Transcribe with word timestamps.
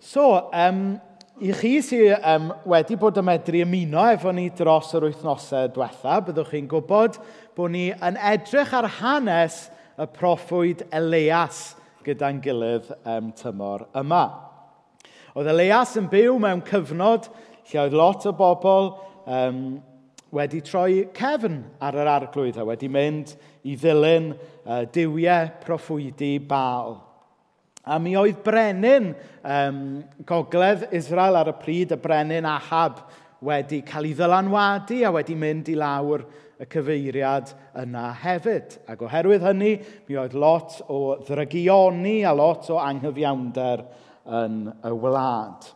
So, 0.00 0.48
um, 0.56 0.94
i 1.44 1.50
chi 1.52 1.74
sydd 1.84 2.22
um, 2.24 2.46
wedi 2.72 2.96
bod 2.96 3.18
yn 3.20 3.26
medru 3.28 3.58
ymuno 3.60 4.06
efo 4.14 4.30
ni 4.32 4.46
dros 4.56 4.94
yr 4.96 5.04
wythnosau 5.10 5.68
diwetha, 5.74 6.14
byddwch 6.24 6.54
chi'n 6.54 6.70
gwybod 6.70 7.18
bod 7.52 7.74
ni 7.74 7.90
yn 7.92 8.16
edrych 8.30 8.72
ar 8.78 8.88
hanes 8.96 9.66
y 10.00 10.06
proffwyd 10.14 10.86
Elias 10.96 11.74
gyda'n 12.06 12.40
gilydd 12.40 12.88
um, 13.04 13.28
tymor 13.36 13.84
yma. 14.00 14.22
Oedd 15.36 15.52
Elias 15.52 15.92
yn 16.00 16.08
byw 16.08 16.40
mewn 16.40 16.64
cyfnod 16.70 17.28
lle 17.68 17.84
oedd 17.84 17.98
lot 18.00 18.24
o 18.24 18.32
bobl 18.40 18.90
um, 19.28 19.60
wedi 20.32 20.62
troi 20.64 21.10
cefn 21.12 21.60
ar 21.76 22.00
yr 22.00 22.14
arglwydd 22.16 22.56
a 22.56 22.64
wedi 22.72 22.88
mynd 22.88 23.36
i 23.68 23.76
ddilyn 23.76 24.32
uh, 24.32 24.86
diwiau 24.96 25.52
proffwydi 25.60 26.38
bal. 26.40 27.02
A 27.88 27.96
mi 27.98 28.12
oedd 28.18 28.42
brenin 28.44 29.14
um, 29.40 29.80
gogledd 30.28 30.90
Israel 30.92 31.38
ar 31.40 31.48
y 31.52 31.56
pryd, 31.62 31.94
y 31.96 31.98
brenin 32.00 32.48
Ahab, 32.48 33.00
wedi 33.40 33.80
cael 33.88 34.10
ei 34.10 34.16
ddylanwadu 34.18 35.00
a 35.08 35.12
wedi 35.14 35.36
mynd 35.38 35.70
i 35.72 35.76
lawr 35.80 36.26
y 36.60 36.66
cyfeiriad 36.68 37.54
yna 37.80 38.10
hefyd. 38.20 38.76
Ac 38.90 39.00
oherwydd 39.06 39.46
hynny, 39.48 39.72
mi 40.08 40.18
oedd 40.20 40.36
lot 40.36 40.76
o 40.92 41.16
ddrygioni 41.24 42.18
a 42.28 42.34
lot 42.36 42.68
o 42.68 42.76
anghyfiawnder 42.82 43.86
yn 44.42 44.60
y 44.68 44.92
wlad. 44.92 45.70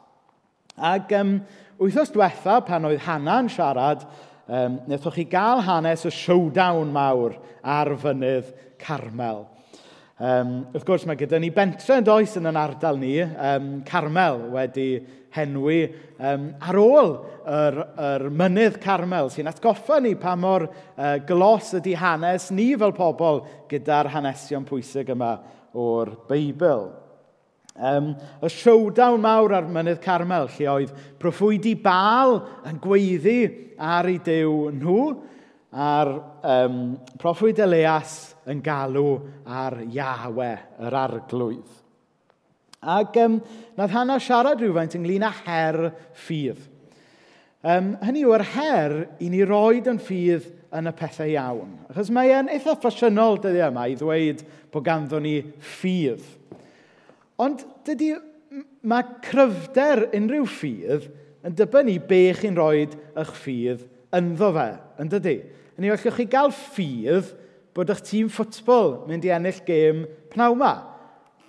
Ac 0.77 1.17
um, 1.17 1.39
wythnos 1.81 2.13
diwetha, 2.13 2.61
pan 2.69 2.85
oedd 2.91 3.01
Hanan 3.07 3.49
siarad, 3.49 4.05
um, 4.45 4.79
wnaethoch 4.85 5.17
chi 5.17 5.25
gael 5.33 5.65
hanes 5.65 6.05
y 6.05 6.13
showdown 6.13 6.93
mawr 6.93 7.39
ar 7.65 7.95
fynydd 8.05 8.53
Carmel. 8.77 9.47
Um, 10.15 10.61
wrth 10.71 10.85
gwrs, 10.87 11.05
mae 11.11 11.19
gyda 11.19 11.41
ni 11.43 11.49
bentre 11.51 11.97
yn 11.99 12.05
does 12.07 12.37
yn 12.39 12.47
yn 12.47 12.59
ardal 12.59 13.01
ni, 13.01 13.17
um, 13.19 13.81
Carmel, 13.83 14.45
wedi 14.53 15.01
henwi 15.35 15.89
um, 16.23 16.45
ar 16.63 16.79
ôl 16.79 17.11
yr, 17.51 17.81
yr 17.99 18.25
mynydd 18.31 18.79
Carmel 18.85 19.33
sy'n 19.35 19.51
atgoffa 19.51 19.99
ni 20.05 20.13
pa 20.15 20.37
mor 20.39 20.69
uh, 20.69 21.17
glos 21.27 21.73
ydy 21.81 21.97
hanes 21.99 22.53
ni 22.55 22.69
fel 22.79 22.95
pobl 22.95 23.43
gyda'r 23.73 24.13
hanesion 24.15 24.63
pwysig 24.69 25.11
yma 25.17 25.33
o'r 25.75 26.15
Beibl. 26.31 26.93
Um, 27.75 28.13
y 28.39 28.55
showdown 28.55 29.19
mawr 29.19 29.57
ar 29.59 29.67
mynydd 29.67 29.99
Carmel, 30.05 30.47
lle 30.55 30.71
oedd 30.77 30.95
proffwydi 31.19 31.75
bal 31.75 32.39
yn 32.71 32.79
gweiddi 32.79 33.41
ar 33.83 34.07
ei 34.07 34.23
dew 34.23 34.69
nhw, 34.79 35.01
a'r 35.75 36.11
um, 36.47 36.83
proffwyd 37.19 37.59
Elias 37.65 38.35
yn 38.51 38.61
galw 38.63 39.17
ar 39.45 39.81
Iawe, 39.83 40.53
yr 40.87 40.97
arglwydd. 41.01 41.81
Ac 42.85 43.17
um, 43.25 43.39
nath 43.79 43.95
hana 43.97 44.21
siarad 44.21 44.61
rhywfaint 44.61 44.95
ynglyn 44.99 45.25
â 45.27 45.33
her 45.47 45.81
ffydd. 46.27 46.61
Um, 47.65 47.95
hynny 48.05 48.27
yw'r 48.27 48.45
her 48.53 48.95
i 49.25 49.31
ni 49.33 49.41
roed 49.49 49.89
yn 49.89 49.99
ffydd 50.05 50.51
yn 50.75 50.91
y 50.91 50.93
pethau 50.99 51.31
iawn. 51.33 51.73
Achos 51.89 52.11
mae 52.13 52.35
e'n 52.37 52.51
eitha 52.53 52.77
ffasiynol 52.77 53.41
dyddi 53.41 53.63
yma 53.65 53.87
e, 53.89 53.95
i 53.95 53.99
ddweud 53.99 54.45
bod 54.75 54.85
ganddo 54.85 55.21
ni 55.23 55.39
ffydd. 55.65 56.23
Ond 57.41 57.65
dydy, 57.89 58.13
mae 58.87 59.09
cryfder 59.25 60.05
unrhyw 60.15 60.47
ffydd 60.51 61.09
yn 61.45 61.57
dibynnu 61.57 61.97
be 62.09 62.21
chi'n 62.37 62.59
rhoi 62.59 62.85
eich 62.85 63.35
ffydd 63.41 63.89
ynddo 64.15 64.53
fe, 64.55 64.69
yn 65.01 65.11
dydy? 65.11 65.39
yn 65.75 65.87
ei 65.87 65.93
allwch 65.95 66.15
chi 66.19 66.27
gael 66.31 66.53
ffydd 66.55 67.33
bod 67.75 67.91
eich 67.91 68.03
tîm 68.07 68.31
ffwtbol 68.31 69.01
mynd 69.09 69.27
i 69.27 69.33
ennill 69.35 69.61
gêm 69.67 70.05
pnawma. 70.31 70.73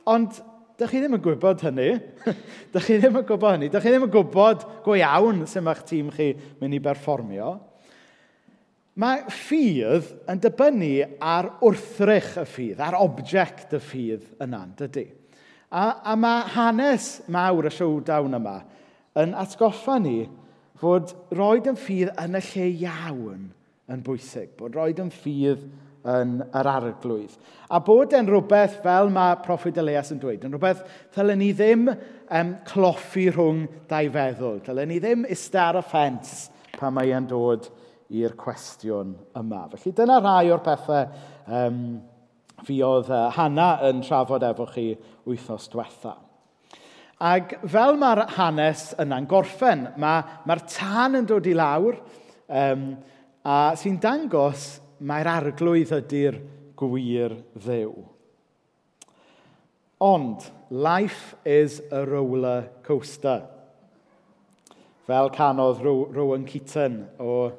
Ond, 0.09 0.39
dych 0.79 0.91
chi 0.91 1.01
ddim 1.03 1.17
yn 1.19 1.23
gwybod 1.23 1.61
hynny. 1.67 1.91
dych 2.73 2.87
chi 2.87 2.97
ddim 2.97 3.19
yn 3.21 3.27
gwybod 3.27 3.57
hynny. 3.57 3.69
Dych 3.73 3.85
chi 3.85 3.93
ddim 3.93 4.07
yn 4.07 4.13
gwybod 4.13 4.65
go 4.85 4.97
iawn 4.97 5.43
sut 5.45 5.65
mae'ch 5.65 5.83
tîm 5.85 6.09
chi 6.15 6.31
mynd 6.61 6.77
i 6.77 6.81
berfformio. 6.83 7.51
Mae 9.01 9.25
ffydd 9.27 10.13
yn 10.31 10.41
dibynnu 10.41 10.93
ar 11.19 11.52
wrthrych 11.59 12.31
y 12.39 12.45
ffydd, 12.47 12.81
ar 12.81 12.95
object 12.97 13.75
y 13.75 13.81
ffydd 13.83 14.30
yna, 14.41 14.61
dydy. 14.80 15.09
A, 15.67 15.99
a 15.99 16.15
mae 16.15 16.45
hanes 16.55 17.09
mawr 17.30 17.67
y 17.67 17.73
showdown 17.75 18.37
yma 18.37 18.61
yn 19.19 19.35
atgoffa 19.37 19.97
ni 19.99 20.23
fod 20.80 21.11
roed 21.35 21.67
yn 21.67 21.77
ffydd 21.80 22.14
yn 22.23 22.39
y 22.39 22.43
lle 22.47 22.71
iawn– 22.87 23.45
yn 23.91 24.05
bwysig, 24.05 24.55
bod 24.59 24.77
roed 24.77 25.01
yn 25.01 25.11
ffydd 25.13 25.65
yn 26.05 26.35
yr 26.45 26.69
arglwydd. 26.69 27.37
A 27.73 27.79
bod 27.83 28.13
e'n 28.13 28.27
rhywbeth, 28.29 28.79
fel 28.83 29.09
mae 29.13 29.37
Proffwyd 29.45 29.79
Elias 29.81 30.11
yn 30.13 30.21
dweud, 30.21 30.45
yn 30.45 30.53
rhywbeth 30.53 30.83
ddylen 31.15 31.41
ni 31.41 31.51
ddim 31.57 31.87
um, 31.89 32.51
cloffi 32.69 33.27
rhwng 33.31 33.65
dau 33.89 34.11
feddwl. 34.13 34.59
Dylen 34.65 34.91
ni 34.93 34.99
ddim 35.01 35.25
ista 35.33 35.69
ar 35.69 35.81
y 35.81 35.85
ffens 35.85 36.35
pan 36.77 36.93
mae 36.95 37.13
e'n 37.15 37.29
dod 37.29 37.69
i'r 38.13 38.35
cwestiwn 38.37 39.15
yma. 39.37 39.63
Felly 39.73 39.95
dyna 39.97 40.19
rhai 40.21 40.52
o'r 40.53 40.61
pethau 40.65 41.07
um, 41.61 41.79
fi 42.65 42.77
oedd 42.85 43.09
e, 43.09 43.17
uh, 43.17 43.31
Hanna 43.35 43.71
yn 43.89 44.03
trafod 44.05 44.45
efo 44.45 44.67
chi 44.69 44.91
wythnos 45.25 45.67
diwetha. 45.73 46.13
Ac 47.25 47.55
fel 47.71 47.97
mae'r 47.97 48.25
hanes 48.35 48.89
yna'n 49.02 49.27
gorffen, 49.31 49.87
mae'r 50.02 50.31
ma, 50.45 50.57
tân 50.67 51.21
yn 51.21 51.27
dod 51.29 51.47
i 51.47 51.55
lawr, 51.55 51.97
um, 52.52 52.89
A 53.45 53.76
sy'n 53.78 54.00
dangos 54.02 54.80
mae'r 55.06 55.30
arglwydd 55.30 55.92
ydy'r 55.94 56.39
gwir 56.80 57.36
ddew. 57.61 57.92
Ond, 60.02 60.48
life 60.70 61.36
is 61.45 61.78
a 61.92 62.02
roller 62.06 62.66
coaster. 62.83 63.45
Fel 65.06 65.30
canodd 65.30 65.83
Rowan 65.86 66.45
Keaton 66.50 67.04
o... 67.22 67.52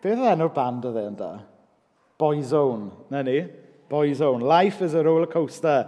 Beth 0.00 0.16
oedd 0.22 0.32
enw'r 0.32 0.54
band 0.56 0.88
oedd 0.88 0.98
e'n 1.02 1.18
da? 1.18 1.30
Boyzone, 2.16 2.90
na 3.12 3.20
ni? 3.26 3.42
Boyzone. 3.90 4.40
Life 4.40 4.84
is 4.84 4.94
a 4.94 5.02
roller 5.04 5.28
coaster. 5.28 5.86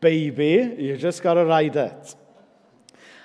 Baby, 0.00 0.76
you 0.78 0.96
just 0.96 1.22
gotta 1.22 1.44
ride 1.44 1.76
it. 1.76 2.14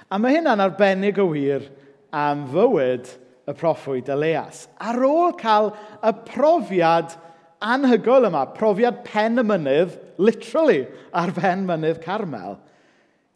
A 0.10 0.18
mae 0.18 0.40
hynna'n 0.40 0.62
arbennig 0.66 1.22
o 1.22 1.28
wir 1.30 1.70
am 2.14 2.48
fywyd 2.50 3.10
y 3.48 3.56
proffwyd 3.58 4.10
Elias. 4.14 4.68
Ar 4.80 5.00
ôl 5.04 5.34
cael 5.40 5.72
y 6.04 6.14
profiad 6.28 7.16
anhygoel 7.64 8.30
yma, 8.30 8.46
profiad 8.56 9.04
pen 9.08 9.42
y 9.42 9.48
mynydd, 9.48 9.98
literally, 10.18 10.84
ar 11.16 11.34
pen 11.36 11.66
mynydd 11.68 12.02
Carmel, 12.04 12.58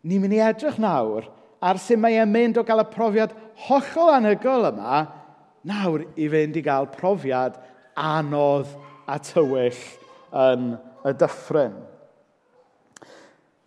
ni'n 0.07 0.23
mynd 0.23 0.37
i 0.37 0.43
edrych 0.43 0.79
nawr 0.81 1.27
ar 1.61 1.79
sut 1.81 1.99
mae 1.99 2.17
e'n 2.21 2.31
mynd 2.31 2.59
o 2.59 2.63
gael 2.65 2.83
y 2.83 2.89
profiad 2.91 3.33
hollol 3.67 4.13
anhygoel 4.13 4.69
yma, 4.71 5.01
nawr 5.67 6.05
i 6.15 6.29
fynd 6.31 6.59
i 6.59 6.63
gael 6.65 6.89
profiad 6.93 7.57
anodd 7.97 8.69
a 9.09 9.17
tywyll 9.23 9.81
yn 10.37 10.75
y 11.07 11.13
dyffryn. 11.17 11.75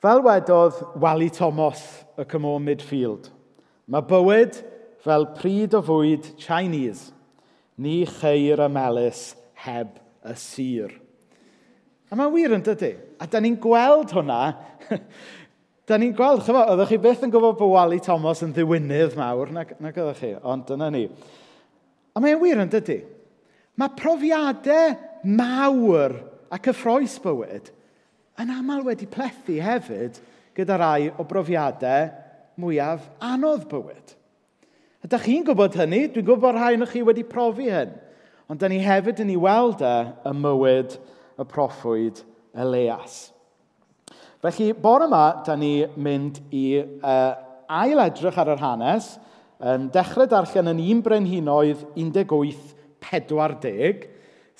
Fel 0.00 0.22
wedodd 0.24 0.78
Wally 1.00 1.28
Thomas 1.34 1.82
y 2.16 2.24
Cymro 2.28 2.56
Midfield, 2.62 3.28
mae 3.90 4.06
bywyd 4.08 4.62
fel 5.04 5.26
pryd 5.36 5.74
o 5.78 5.82
fwyd 5.84 6.32
Chinese, 6.40 7.12
ni 7.80 8.02
cheir 8.08 8.60
y 8.60 8.68
melus 8.72 9.30
heb 9.64 9.96
y 10.26 10.34
sir. 10.36 10.94
A 12.10 12.18
mae'n 12.18 12.32
wir 12.34 12.56
yn 12.56 12.64
dydy. 12.66 12.94
A 13.22 13.28
da 13.30 13.40
ni'n 13.40 13.58
gweld 13.62 14.12
hwnna. 14.16 14.40
da 15.88 15.98
ni'n 15.98 16.14
gweld, 16.16 16.42
chyfo, 16.46 16.64
oeddech 16.72 16.92
chi 16.92 16.98
beth 17.02 17.22
yn 17.26 17.32
gwybod 17.32 17.58
bod 17.60 17.72
Wally 17.76 18.00
Thomas 18.02 18.42
yn 18.44 18.54
ddiwynydd 18.56 19.16
mawr 19.18 19.52
nag, 19.54 19.76
nag 19.82 20.00
oeddech 20.00 20.22
chi, 20.24 20.32
ond 20.42 20.66
dyna 20.68 20.90
ni. 20.92 21.04
A 22.14 22.22
mae'n 22.22 22.40
wir 22.42 22.62
yn 22.64 22.72
dydy. 22.72 22.98
Mae 23.78 23.94
profiadau 23.96 24.96
mawr 25.38 26.16
a 26.50 26.58
cyffroes 26.60 27.16
bywyd 27.22 27.70
yn 28.40 28.50
aml 28.52 28.82
wedi 28.86 29.06
plethu 29.10 29.60
hefyd 29.62 30.18
gyda 30.56 30.78
rai 30.80 31.10
o 31.14 31.24
brofiadau 31.28 32.10
mwyaf 32.60 33.06
anodd 33.30 33.68
bywyd. 33.70 34.16
Ydych 35.00 35.22
chi'n 35.24 35.44
gwybod 35.48 35.78
hynny? 35.80 36.02
Dwi'n 36.12 36.26
gwybod 36.28 36.58
rhai 36.58 36.74
o'ch 36.76 36.90
chi 36.92 37.00
wedi 37.06 37.22
profi 37.24 37.70
hyn. 37.72 37.94
Ond 38.52 38.60
da 38.60 38.68
ni 38.68 38.82
hefyd 38.84 39.22
yn 39.24 39.32
ei 39.32 39.40
weld 39.40 39.80
e 39.80 39.92
y 40.28 40.32
mywyd 40.36 40.92
y 41.40 41.46
proffwyd 41.48 42.20
Elias. 42.52 43.32
Felly, 44.44 44.76
bore 44.76 45.08
yma, 45.08 45.40
da 45.46 45.56
ni 45.56 45.86
mynd 45.96 46.42
i 46.52 46.84
uh, 46.84 47.32
ail 47.80 47.96
edrych 48.04 48.36
ar 48.40 48.52
yr 48.52 48.60
hanes, 48.60 49.16
um, 49.56 49.88
dechrau 49.92 50.28
darllen 50.28 50.72
yn 50.74 50.82
un 50.84 51.00
brenhinoedd 51.04 51.80
1840, 51.94 54.04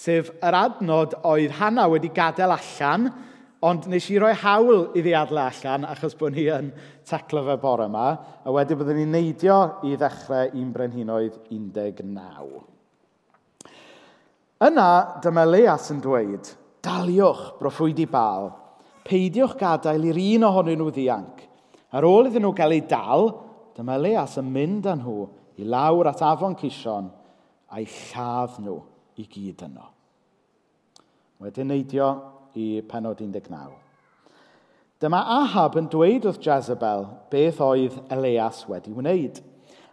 sef 0.01 0.33
yr 0.41 0.55
adnod 0.57 1.15
oedd 1.21 1.53
Hana 1.59 1.85
wedi 1.93 2.09
gadael 2.17 2.57
allan 2.57 3.11
Ond 3.61 3.91
nes 3.93 4.07
i 4.09 4.17
roi 4.17 4.33
hawl 4.41 4.87
i 4.97 5.03
adle 5.13 5.43
allan, 5.43 5.85
achos 5.85 6.15
bod 6.17 6.33
ni 6.33 6.47
yn 6.49 6.71
taclo 7.05 7.43
fe 7.45 7.59
bore 7.61 7.91
yma, 7.91 8.07
a 8.41 8.55
wedyn 8.55 8.79
byddwn 8.81 9.03
ni'n 9.03 9.13
neidio 9.13 9.59
i 9.85 9.99
ddechrau 10.01 10.55
un 10.57 10.71
brenhinoedd 10.73 11.37
19. 11.51 12.15
Yna, 14.65 14.89
dyma 15.21 15.45
Leas 15.45 15.91
yn 15.93 16.01
dweud, 16.01 16.49
daliwch 16.81 17.45
broffwydi 17.61 18.09
bal, 18.09 18.49
peidiwch 19.05 19.59
gadael 19.61 20.09
i'r 20.09 20.23
un 20.25 20.49
ohonyn 20.49 20.81
nhw 20.81 20.89
ddianc. 20.97 21.45
Ar 21.93 22.09
ôl 22.09 22.31
iddyn 22.31 22.47
nhw 22.47 22.57
gael 22.57 22.79
eu 22.79 22.89
dal, 22.89 23.29
dyma 23.77 24.01
Leas 24.01 24.41
yn 24.41 24.49
mynd 24.57 24.89
â 24.89 24.97
nhw 24.97 25.21
i 25.61 25.69
lawr 25.69 26.09
at 26.09 26.25
afon 26.25 26.57
Cison 26.57 27.13
a'i 27.69 27.85
lladd 27.85 28.57
nhw 28.65 28.81
i 29.21 29.29
gyd 29.29 29.69
yno. 29.69 29.93
Wedyn 31.45 31.69
neidio 31.73 32.13
i 32.59 32.81
penod 32.89 33.21
19. 33.23 33.71
Dyma 35.01 35.21
Ahab 35.41 35.79
yn 35.81 35.89
dweud 35.89 36.27
wrth 36.29 36.43
Jezebel 36.45 37.07
beth 37.33 37.61
oedd 37.65 37.95
Elias 38.13 38.67
wedi 38.69 38.93
wneud, 38.93 39.39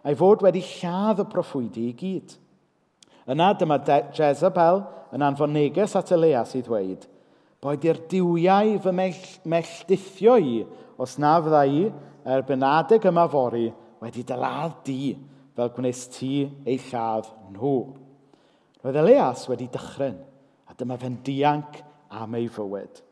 a'i 0.04 0.16
fod 0.18 0.44
wedi 0.44 0.60
lladd 0.60 1.22
y 1.22 1.26
proffwydi 1.32 1.86
i 1.88 1.94
gyd. 1.96 2.34
Yna 3.28 3.54
dyma 3.56 3.78
De 3.84 4.02
Jezebel 4.16 4.82
yn 5.16 5.24
anfon 5.24 5.54
neges 5.56 5.96
at 5.96 6.12
Elias 6.12 6.52
i 6.58 6.62
ddweud, 6.64 7.06
boed 7.64 7.88
i'r 7.88 8.02
diwiau 8.10 8.76
fy 8.84 8.94
mell 8.94 9.24
melltithio 9.48 10.36
i 10.36 10.60
os 11.00 11.16
na 11.22 11.38
fydda 11.40 11.64
i 11.64 11.86
erbyn 12.28 12.68
adeg 12.68 13.08
yma 13.08 13.24
fori 13.32 13.66
wedi 14.02 14.24
dyladd 14.28 14.78
di 14.86 15.14
fel 15.56 15.72
gwnes 15.74 16.04
ti 16.14 16.44
ei 16.68 16.76
lladd 16.90 17.32
nhw. 17.54 17.76
Roedd 18.84 19.00
Elias 19.00 19.48
wedi 19.50 19.66
dychryn, 19.72 20.18
a 20.68 20.76
dyma 20.78 21.00
fe'n 21.00 21.16
dianc 21.24 21.80
am 22.10 22.34
ei 22.38 22.48
fywyd. 22.52 23.02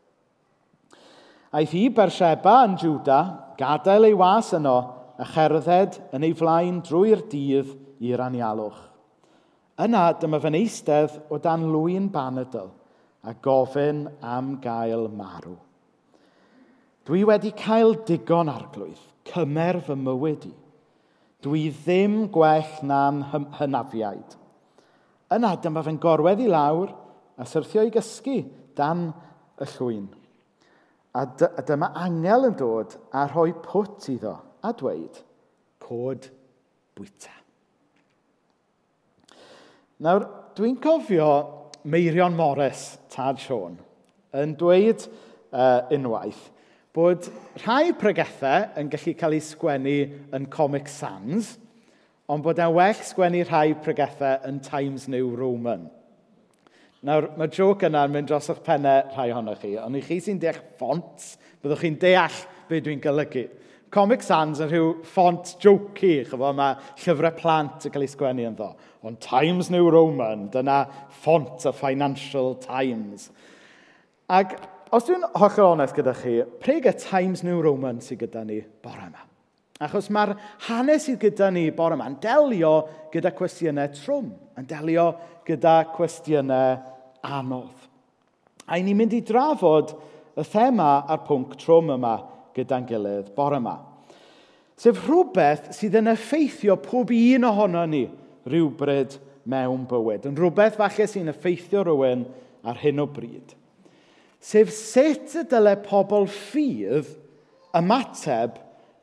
Aeth 1.57 1.73
hi 1.73 1.87
Bersheba 1.95 2.59
yn 2.67 2.75
Jwda, 2.81 3.19
gadael 3.57 4.09
ei 4.09 4.15
was 4.17 4.51
yno, 4.57 4.77
a 5.17 5.25
cherdded 5.25 5.95
yn 6.13 6.25
ei 6.27 6.35
flaen 6.37 6.81
drwy'r 6.85 7.23
dydd 7.31 7.71
i'r 8.03 8.21
anialwch. 8.27 8.81
Yna 9.81 10.09
dyma 10.19 10.39
fe'n 10.41 10.57
eistedd 10.57 11.15
o 11.33 11.39
dan 11.41 11.65
lwy'n 11.71 12.09
banadl 12.13 12.69
a 13.27 13.33
gofyn 13.33 14.05
am 14.25 14.55
gael 14.61 15.07
marw. 15.13 15.55
Dwi 17.07 17.23
wedi 17.29 17.53
cael 17.55 17.95
digon 18.05 18.51
arglwydd, 18.51 18.99
cymer 19.29 19.79
fy 19.85 19.95
mywyd 19.95 20.47
i. 20.49 20.53
Dwi 21.45 21.67
ddim 21.71 22.25
gwell 22.33 22.81
na'n 22.89 23.21
hynafiaid. 23.59 24.37
Yna 25.33 25.53
dyma 25.61 25.83
fe'n 25.85 26.01
gorwedd 26.01 26.41
i 26.43 26.49
lawr 26.51 26.91
a 27.37 27.45
syrthio 27.47 27.85
i 27.85 27.93
gysgu 27.93 28.41
dan 28.77 29.09
y 29.57 29.67
llwyn. 29.73 30.07
A, 31.17 31.25
a 31.25 31.63
dyma 31.65 31.91
angel 31.97 32.51
yn 32.51 32.57
dod 32.59 32.93
a 33.11 33.25
rhoi 33.31 33.51
pwt 33.65 34.11
iddo 34.13 34.35
a 34.63 34.73
dweud, 34.77 35.21
cod 35.81 36.29
bwyta. 36.97 37.33
Nawr, 40.05 40.27
dwi'n 40.57 40.77
cofio 40.81 41.31
Meirion 41.89 42.35
Morris, 42.37 42.99
Tad 43.09 43.39
Sion, 43.41 43.79
yn 44.37 44.53
dweud 44.59 45.07
uh, 45.49 45.87
unwaith 45.95 46.45
bod 46.97 47.27
rhai 47.61 47.91
pregethau 47.93 48.71
yn 48.81 48.87
gallu 48.89 49.13
cael 49.19 49.35
eu 49.37 49.43
sgwennu 49.45 49.97
yn 50.33 50.47
Comic 50.53 50.89
Sans, 50.89 51.51
ond 52.25 52.43
bod 52.45 52.57
e'n 52.57 52.73
well 52.73 53.03
sgwennu 53.05 53.43
rhai 53.45 53.75
pregethau 53.85 54.39
yn 54.49 54.57
Times 54.65 55.05
New 55.11 55.29
Roman. 55.37 55.85
Nawr, 57.05 57.27
mae 57.37 57.51
joc 57.53 57.83
yna'n 57.85 58.09
mynd 58.09 58.29
dros 58.31 58.49
eich 58.49 58.63
pennau 58.65 59.03
rhai 59.13 59.29
ohonoch 59.29 59.59
chi, 59.61 59.75
ond 59.77 59.99
i 59.99 60.01
chi 60.01 60.17
sy'n 60.23 60.39
deall 60.41 60.57
ffont, 60.79 61.27
byddwch 61.61 61.83
chi'n 61.83 61.99
deall 62.01 62.39
beth 62.69 62.83
dwi'n 62.87 63.03
golygu. 63.03 63.43
Comic 63.93 64.25
Sans 64.25 64.59
yn 64.63 64.71
rhyw 64.71 64.87
ffont 65.07 65.53
jokey, 65.63 66.23
chyfo, 66.27 66.49
mae 66.57 66.75
llyfrau 67.03 67.35
plant 67.37 67.85
yn 67.87 67.93
cael 67.93 68.07
ei 68.07 68.11
sgwennu 68.11 68.47
yn 68.49 68.57
ddo. 68.57 68.71
Ond 69.05 69.21
Times 69.23 69.69
New 69.71 69.87
Roman, 69.93 70.49
dyna 70.51 70.81
ffont 71.21 71.69
y 71.69 71.75
Financial 71.77 72.55
Times. 72.65 73.29
Ac 74.27 74.57
os 74.91 75.05
dwi'n 75.07 75.23
hollol 75.37 75.77
onest 75.77 75.95
gyda 75.95 76.17
chi, 76.17 76.41
preg 76.63 76.89
y 76.89 76.97
Times 76.97 77.45
New 77.45 77.61
Roman 77.63 78.01
sydd 78.03 78.25
gyda 78.25 78.43
ni 78.47 78.63
bore 78.83 79.05
yma? 79.05 79.23
Achos 79.83 80.07
mae'r 80.09 80.33
hanes 80.67 81.05
sydd 81.05 81.19
gyda 81.21 81.51
ni 81.53 81.67
bore 81.75 81.97
yma 81.97 82.07
yn 82.09 82.17
delio 82.21 82.73
gyda 83.13 83.29
cwestiynau 83.37 83.91
trwm, 83.93 84.31
yn 84.57 84.69
delio 84.69 85.11
gyda 85.45 85.83
cwestiynau 85.93 86.79
anodd. 87.27 87.85
A 88.67 88.79
i 88.79 88.83
ni'n 88.83 88.97
mynd 88.97 89.13
i 89.15 89.21
drafod 89.25 89.93
y 90.37 90.45
thema 90.49 91.03
a'r 91.05 91.21
pwnc 91.27 91.53
trwm 91.61 91.93
yma 91.97 92.15
gyda'n 92.57 92.87
gilydd 92.89 93.29
bore 93.37 93.61
yma. 93.61 93.77
Sef 94.77 94.99
rhywbeth 95.05 95.71
sydd 95.77 95.97
yn 96.01 96.11
effeithio 96.11 96.75
pob 96.81 97.13
un 97.13 97.47
ohono 97.47 97.85
ni 97.89 98.03
rhywbryd 98.49 99.15
mewn 99.49 99.87
bywyd. 99.89 100.27
Yn 100.29 100.37
rhywbeth 100.37 100.77
falle 100.77 101.07
sy'n 101.09 101.31
effeithio 101.31 101.85
rhywun 101.85 102.25
ar 102.67 102.81
hyn 102.81 103.01
o 103.01 103.07
bryd. 103.09 103.53
Sef 104.41 104.69
sut 104.73 105.33
y 105.37 105.45
dylai 105.49 105.77
pobl 105.85 106.27
ffydd 106.29 107.13
ymateb 107.77 108.57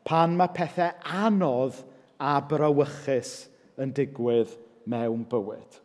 pan 0.05 0.35
mae 0.37 0.53
pethau 0.53 0.93
anodd 1.25 1.81
a 2.21 2.37
brawychus 2.49 3.33
yn 3.81 3.91
digwydd 3.95 4.53
mewn 4.89 5.25
bywyd. 5.29 5.81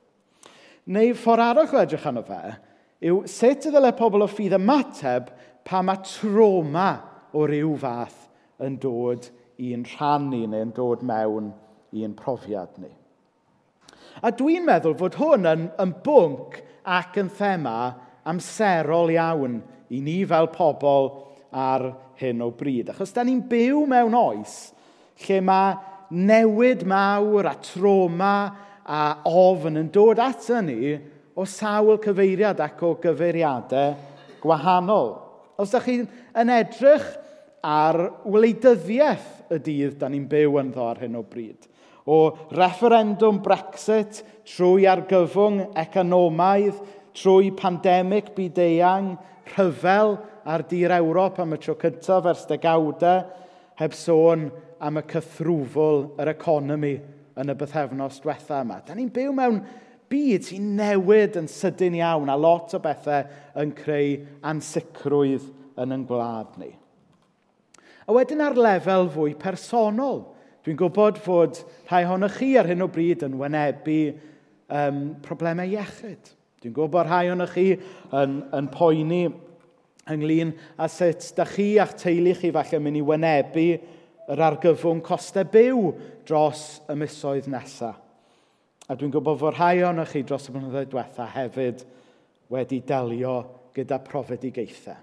Neu 0.91 1.15
ffordd 1.17 1.45
arall 1.45 1.77
o 1.77 1.81
edrych 1.81 2.07
arno 2.09 2.23
fe 2.27 2.43
yw 3.11 3.23
sut 3.31 3.69
y 3.69 3.73
ddylai 3.73 3.95
pobl 3.97 4.27
o 4.27 4.29
ffydd 4.29 4.59
ymateb 4.59 5.31
pa 5.67 5.81
mae 5.87 6.03
troma 6.05 6.91
o 7.33 7.47
ryw 7.49 7.73
fath 7.81 8.27
yn 8.65 8.77
dod 8.81 9.31
i'n 9.61 9.85
rhan 9.95 10.29
ni 10.33 10.45
neu 10.47 10.67
yn 10.67 10.75
dod 10.77 11.05
mewn 11.07 11.51
i'n 11.97 12.17
profiad 12.17 12.77
ni. 12.81 12.91
A 14.21 14.33
dwi'n 14.37 14.67
meddwl 14.67 14.99
fod 15.01 15.17
hwn 15.21 15.49
yn, 15.49 15.67
yn 15.81 15.93
bwnc 16.05 16.59
ac 16.85 17.17
yn 17.21 17.31
thema 17.33 17.77
amserol 18.29 19.13
iawn 19.15 19.61
i 19.91 20.01
ni 20.05 20.21
fel 20.29 20.51
pobl 20.53 21.11
ar 21.53 21.91
hyn 22.21 22.43
o 22.45 22.51
bryd. 22.55 22.93
Achos 22.93 23.15
da 23.15 23.25
ni'n 23.27 23.43
byw 23.49 23.85
mewn 23.91 24.17
oes 24.17 24.59
lle 25.27 25.41
mae 25.45 25.77
newid 26.11 26.85
mawr 26.89 27.51
a 27.51 27.55
troma 27.63 28.35
a 28.87 29.03
ofn 29.29 29.79
yn 29.81 29.91
dod 29.93 30.21
ato 30.23 30.61
ni 30.65 30.95
o 31.37 31.47
sawl 31.47 32.01
cyfeiriad 32.03 32.61
ac 32.65 32.83
o 32.87 32.95
gyfeiriadau 33.03 33.95
gwahanol. 34.43 35.13
Os 35.61 35.75
ydych 35.75 35.87
chi'n 35.87 36.55
edrych 36.57 37.07
ar 37.63 37.99
wleidyddiaeth 38.25 39.53
y 39.53 39.59
dydd 39.61 39.99
da 40.01 40.09
ni'n 40.09 40.29
byw 40.31 40.57
ynddo 40.63 40.87
ar 40.87 41.03
hyn 41.03 41.19
o 41.19 41.25
bryd. 41.27 41.69
O 42.09 42.33
referendum 42.57 43.43
Brexit 43.45 44.23
trwy 44.49 44.87
argyfwng 44.89 45.67
economaidd, 45.79 46.79
trwy 47.15 47.51
pandemig 47.55 48.33
byd-eang, 48.35 49.13
rhyfel 49.53 50.17
ar 50.45 50.65
dir 50.69 50.95
Ewrop 50.97 51.41
am 51.43 51.55
y 51.57 51.61
tro 51.61 51.77
cyntaf 51.81 52.29
ers 52.31 52.47
degawdau, 52.49 53.25
heb 53.81 53.95
sôn 53.97 54.49
am 54.81 55.01
y 55.01 55.05
cythrwfl 55.09 56.03
yr 56.21 56.33
economi 56.35 56.97
yn 57.41 57.53
y 57.53 57.57
bythefnos 57.57 58.21
diwetha 58.23 58.61
yma. 58.65 58.81
Da 58.85 58.97
ni'n 58.97 59.13
byw 59.15 59.33
mewn 59.37 59.63
byd 60.11 60.49
sy'n 60.49 60.75
newid 60.79 61.39
yn 61.39 61.49
sydyn 61.51 61.97
iawn 62.01 62.33
a 62.33 62.37
lot 62.37 62.75
o 62.75 62.81
bethau 62.83 63.29
yn 63.63 63.73
creu 63.79 64.17
ansicrwydd 64.51 65.47
yn 65.81 65.97
yn 65.97 66.07
gwlad 66.09 66.59
ni. 66.61 66.73
A 68.09 68.15
wedyn 68.17 68.43
ar 68.43 68.59
lefel 68.59 69.07
fwy 69.15 69.37
personol, 69.39 70.25
dwi'n 70.67 70.79
gwybod 70.81 71.21
fod 71.23 71.61
rhai 71.89 72.03
ohonoch 72.09 72.41
chi 72.41 72.57
ar 72.59 72.69
hyn 72.69 72.85
o 72.85 72.89
bryd 72.91 73.23
yn 73.25 73.39
wynebu 73.39 74.01
um, 74.67 74.99
problemau 75.25 75.69
iechyd. 75.71 76.33
Dwi'n 76.61 76.75
gwybod 76.77 77.07
rhai 77.07 77.29
ohonoch 77.31 77.55
chi 77.55 77.69
yn, 77.77 78.41
yn 78.57 78.69
poeni 78.75 79.23
ynglyn 80.13 80.53
â 80.81 80.89
sut 80.91 81.31
da 81.37 81.47
chi 81.49 81.73
a'ch 81.83 81.97
teulu 82.03 82.35
chi 82.39 82.53
falle 82.55 82.81
mynd 82.83 83.01
i 83.01 83.05
wynebu 83.07 83.67
yr 84.31 84.43
argyfwng 84.47 85.03
costau 85.07 85.49
byw 85.51 85.91
dros 86.29 86.65
y 86.91 86.97
misoedd 86.99 87.49
nesaf. 87.51 87.99
A 88.91 88.97
dwi'n 88.99 89.13
gwybod 89.15 89.39
fod 89.39 89.55
rhai 89.55 89.85
ohonoch 89.85 90.11
chi 90.11 90.25
dros 90.27 90.49
y 90.51 90.55
blynyddoedd 90.55 90.91
diwetha 90.91 91.29
hefyd 91.31 91.85
wedi 92.51 92.81
delio 92.87 93.37
gyda 93.77 94.01
profedigaethau. 94.03 94.99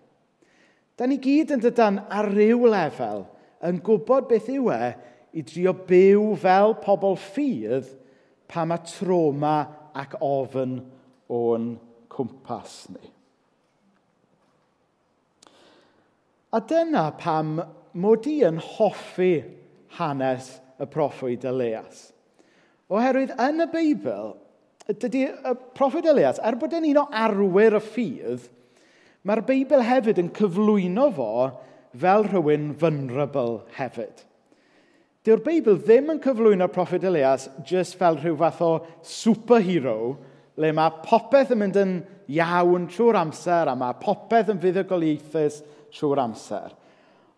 Da 0.97 1.05
ni 1.07 1.19
gyd 1.23 1.53
yn 1.55 1.61
dydan 1.63 2.01
ar 2.11 2.27
ryw 2.33 2.67
lefel 2.67 3.23
yn 3.67 3.79
gwybod 3.85 4.27
beth 4.31 4.49
yw 4.51 4.71
e 4.73 4.91
i 5.37 5.43
drio 5.45 5.73
byw 5.87 6.31
fel 6.41 6.75
pobl 6.83 7.15
ffydd 7.21 7.93
pa 8.49 8.65
mae 8.67 8.83
troma 8.89 9.57
ac 9.97 10.17
ofyn 10.23 10.79
o'n 11.33 11.69
cwmpas 12.11 12.79
ni. 12.95 13.16
A 16.53 16.61
dyna 16.63 17.09
pam 17.19 17.57
mod 17.99 18.27
i 18.29 18.37
yn 18.47 18.59
hoffi 18.63 19.33
hanes 19.97 20.53
y 20.79 20.85
proffwyd 20.87 21.43
Elias. 21.49 22.11
Oherwydd 22.87 23.33
yn 23.43 23.65
y 23.65 23.67
Beibl, 23.71 24.29
dydy 24.87 25.25
y 25.27 25.53
proffwyd 25.75 26.07
Elias, 26.07 26.39
er 26.39 26.55
bod 26.59 26.75
e'n 26.77 26.87
un 26.87 27.01
o 27.01 27.07
arwyr 27.11 27.75
y 27.75 27.83
ffydd, 27.83 28.45
mae'r 29.27 29.43
Beibl 29.49 29.83
hefyd 29.83 30.21
yn 30.23 30.31
cyflwyno 30.37 31.09
fo 31.17 31.29
fel 31.97 32.23
rhywun 32.29 32.71
vulnerable 32.79 33.65
hefyd. 33.75 34.23
Dyw'r 35.27 35.43
Beibl 35.43 35.81
ddim 35.81 36.13
yn 36.13 36.21
cyflwyno 36.23 36.69
proffwyd 36.71 37.03
Elias 37.09 37.49
just 37.67 37.97
fel 37.99 38.21
rhyw 38.21 38.37
fath 38.39 38.61
o 38.63 38.73
superhero, 39.03 40.15
le 40.55 40.71
mae 40.71 41.01
popeth 41.03 41.51
yn 41.51 41.59
mynd 41.59 41.81
yn 41.81 41.97
iawn 42.37 42.87
trwy'r 42.91 43.19
amser 43.19 43.67
a 43.67 43.75
mae 43.75 43.99
popeth 43.99 44.53
yn 44.53 44.61
fuddugol 44.63 45.03
trwy'r 45.93 46.23
amser. 46.23 46.73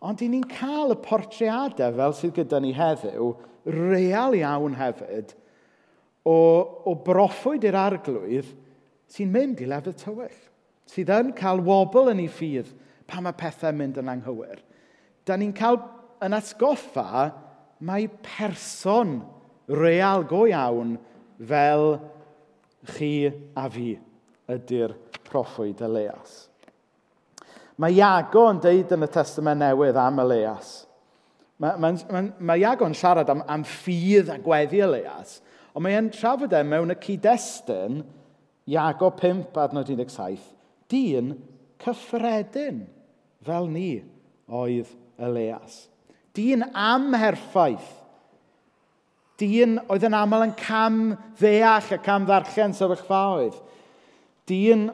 Ond 0.00 0.22
i 0.24 0.30
ni'n 0.32 0.46
cael 0.48 0.94
y 0.94 0.98
portreadau 1.04 1.92
fel 1.96 2.14
sydd 2.16 2.38
gyda 2.38 2.60
ni 2.62 2.72
heddiw, 2.76 3.34
real 3.68 4.36
iawn 4.38 4.78
hefyd, 4.78 5.34
o, 6.24 6.36
o 6.88 6.94
broffwyd 7.04 7.66
i'r 7.68 7.76
arglwydd 7.76 8.48
sy'n 9.10 9.32
mynd 9.32 9.60
i 9.60 9.68
lefydd 9.68 9.98
tywyll, 10.00 10.40
sydd 10.88 11.12
yn 11.12 11.34
cael 11.36 11.60
wobl 11.66 12.12
yn 12.12 12.22
ei 12.24 12.30
ffydd 12.32 12.72
pa 13.10 13.20
mae 13.20 13.36
pethau'n 13.36 13.76
mynd 13.76 14.00
yn 14.00 14.10
anghywir. 14.12 14.62
Da 15.26 15.36
ni'n 15.36 15.54
cael 15.56 15.80
yn 16.24 16.36
atgoffa 16.36 17.30
mae 17.84 18.08
person 18.24 19.18
real 19.68 20.24
go 20.28 20.46
iawn 20.48 20.96
fel 21.48 21.98
chi 22.96 23.28
a 23.28 23.66
fi 23.72 23.92
ydy'r 24.50 24.96
proffwyd 25.28 25.82
leas 25.92 26.49
Mae 27.80 27.96
Iago 27.96 28.44
yn 28.50 28.60
deud 28.60 28.90
yn 28.92 29.06
y 29.06 29.08
testament 29.12 29.62
newydd 29.62 29.98
am 30.00 30.20
Elias. 30.20 30.72
Mae, 31.60 31.76
mae, 31.80 31.96
mae, 32.12 32.30
mae 32.36 32.60
Iago 32.60 32.88
yn 32.88 32.96
siarad 32.96 33.30
am, 33.32 33.44
am 33.48 33.64
ffydd 33.68 34.32
a 34.32 34.36
gweddi 34.42 34.82
Elias, 34.84 35.38
ond 35.72 35.86
mae'n 35.86 36.10
trafod 36.12 36.56
e 36.56 36.60
mewn 36.66 36.92
y 36.92 36.96
cyd-destun 37.00 38.02
Iago 38.70 39.10
5 39.16 39.56
adnod 39.60 39.88
17, 39.88 40.44
dyn 40.92 41.34
cyffredin 41.80 42.84
fel 43.46 43.68
ni 43.72 44.02
oedd 44.50 44.90
Elias. 45.20 45.86
Dyn 46.36 46.66
amherffaith. 46.76 47.96
Dyn 49.40 49.78
oedd 49.88 50.04
yn 50.04 50.16
aml 50.16 50.44
yn 50.44 50.56
cam 50.58 50.98
ddeall 51.40 51.94
a 51.96 51.98
cam 52.04 52.26
ddarllen 52.28 52.76
sefyllfaoedd. 52.76 53.56
Dyn 54.50 54.90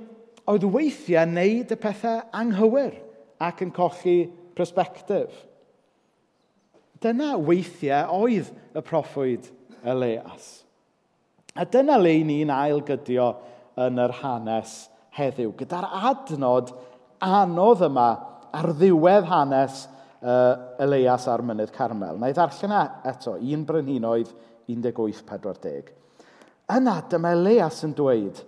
oedd 0.50 0.66
weithiau 0.70 1.26
yn 1.26 1.34
neud 1.36 1.74
y 1.74 1.78
pethau 1.80 2.22
anghywir 2.36 2.94
ac 3.42 3.62
yn 3.64 3.72
colli 3.74 4.18
prosbectif. 4.56 5.32
Dyna 7.02 7.34
weithiau 7.36 8.22
oedd 8.24 8.52
y 8.76 8.82
proffwyd 8.84 9.50
Elias. 9.86 10.62
A 11.56 11.64
dyna 11.64 11.96
le 12.00 12.14
ni'n 12.26 12.52
ailgydio 12.52 13.30
yn 13.86 14.00
yr 14.00 14.14
hanes 14.22 14.86
heddiw, 15.16 15.52
gyda'r 15.56 15.86
adnod 16.10 16.72
anodd 17.24 17.84
yma 17.86 18.08
ar 18.56 18.72
ddiwedd 18.76 19.28
hanes 19.28 19.84
uh, 20.20 20.80
Elias 20.82 21.26
ar 21.32 21.44
mynydd 21.44 21.72
Carmel. 21.74 22.20
Na 22.20 22.30
i 22.30 22.36
ddarllen 22.36 22.74
e 22.76 22.82
eto, 23.12 23.36
un 23.36 23.64
brynhinoedd 23.68 24.32
1840. 24.72 25.92
Yna, 26.76 26.96
dyma 27.10 27.32
Elias 27.36 27.82
yn 27.86 27.94
dweud, 27.96 28.40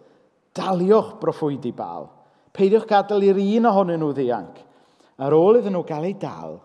Daliwch 0.59 1.15
broffwydi 1.23 1.73
bal. 1.77 2.09
Peidiwch 2.55 2.89
gadael 2.91 3.29
i'r 3.29 3.43
un 3.43 3.69
ohonyn 3.71 4.03
nhw 4.03 4.11
ddianc. 4.17 4.57
Ar 5.23 5.35
ôl 5.35 5.61
iddyn 5.61 5.77
nhw 5.77 5.85
gael 5.87 6.09
eu 6.11 6.17
dal, 6.19 6.59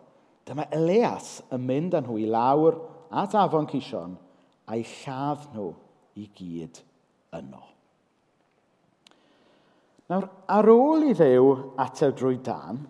dyma 0.48 0.68
Elias 0.74 1.38
yn 1.54 1.64
mynd 1.68 1.98
â 1.98 2.02
nhw 2.04 2.18
i 2.22 2.28
lawr 2.30 2.80
at 3.24 3.36
afon 3.38 3.70
Cison 3.70 4.18
a'i 4.70 4.84
lladd 4.86 5.46
nhw 5.54 5.70
i 6.20 6.28
gyd 6.38 6.82
yno. 7.38 7.62
Nawr, 10.12 10.28
ar 10.52 10.70
ôl 10.70 11.08
i 11.08 11.14
ddew 11.16 11.54
ateb 11.80 12.18
drwy 12.20 12.38
dan, 12.44 12.82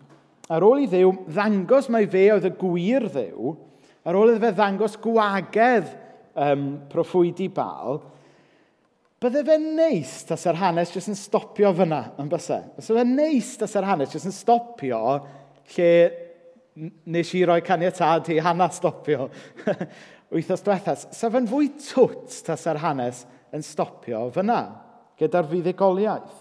ar 0.52 0.66
ôl 0.66 0.82
i 0.84 0.88
ddew 0.90 1.14
ddangos 1.28 1.90
mai 1.94 2.08
fe 2.12 2.26
oedd 2.34 2.50
y 2.50 2.54
gwir 2.60 3.06
ddew, 3.12 3.54
ar 4.04 4.18
ôl 4.20 4.34
iddo 4.34 4.42
fe 4.44 4.52
ddangos 4.58 4.98
gwagedd 5.04 5.94
um, 6.36 6.66
proffwydi 6.92 7.48
bal, 7.54 8.02
Bydde 9.24 9.46
fe'n 9.48 9.70
neis 9.78 10.18
tas 10.28 10.42
yr 10.52 10.58
hanes 10.60 10.90
jyst 10.92 11.14
yn 11.14 11.16
stopio 11.16 11.70
fyna, 11.78 12.02
yn 12.20 12.28
bysau. 12.32 12.66
Bydde 12.76 12.98
fe'n 12.98 13.16
neis 13.16 13.54
tas 13.62 13.78
yr 13.80 13.88
hanes 13.88 14.12
jyst 14.12 14.28
yn 14.28 14.36
stopio 14.36 15.00
lle 15.78 15.92
nes 17.14 17.32
i 17.38 17.44
roi 17.48 17.62
caniatad 17.64 18.28
i 18.34 18.40
hana 18.44 18.68
stopio 18.74 19.30
wythnos 20.34 20.66
diwethaf. 20.66 21.08
Sa 21.16 21.32
fe'n 21.32 21.48
fwy 21.48 21.72
twt 21.80 22.42
tas 22.50 22.68
yr 22.68 22.82
hanes 22.84 23.24
yn 23.56 23.64
stopio 23.64 24.26
fyna, 24.36 24.60
gyda'r 25.22 25.48
fuddugoliaeth. 25.54 26.40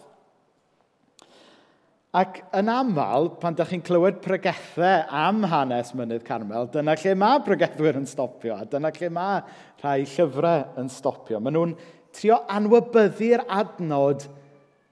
Ac 2.18 2.42
yn 2.58 2.68
aml, 2.68 3.30
pan 3.40 3.54
da 3.56 3.64
chi'n 3.64 3.80
clywed 3.86 4.18
pregethau 4.24 5.06
am 5.16 5.46
hanes 5.48 5.94
Mynydd 5.96 6.26
Carmel, 6.26 6.66
dyna 6.74 6.92
lle 6.98 7.14
mae 7.16 7.40
pregethwyr 7.46 7.96
yn 8.02 8.08
stopio, 8.10 8.58
a 8.58 8.66
dyna 8.68 8.90
lle 8.92 9.08
mae 9.14 9.38
rhai 9.80 10.02
llyfrau 10.02 10.66
yn 10.82 10.90
stopio. 10.92 11.40
Maen 11.40 11.56
nhw'n 11.56 11.76
trio 12.16 12.42
anwybyddu'r 12.52 13.44
adnod 13.50 14.26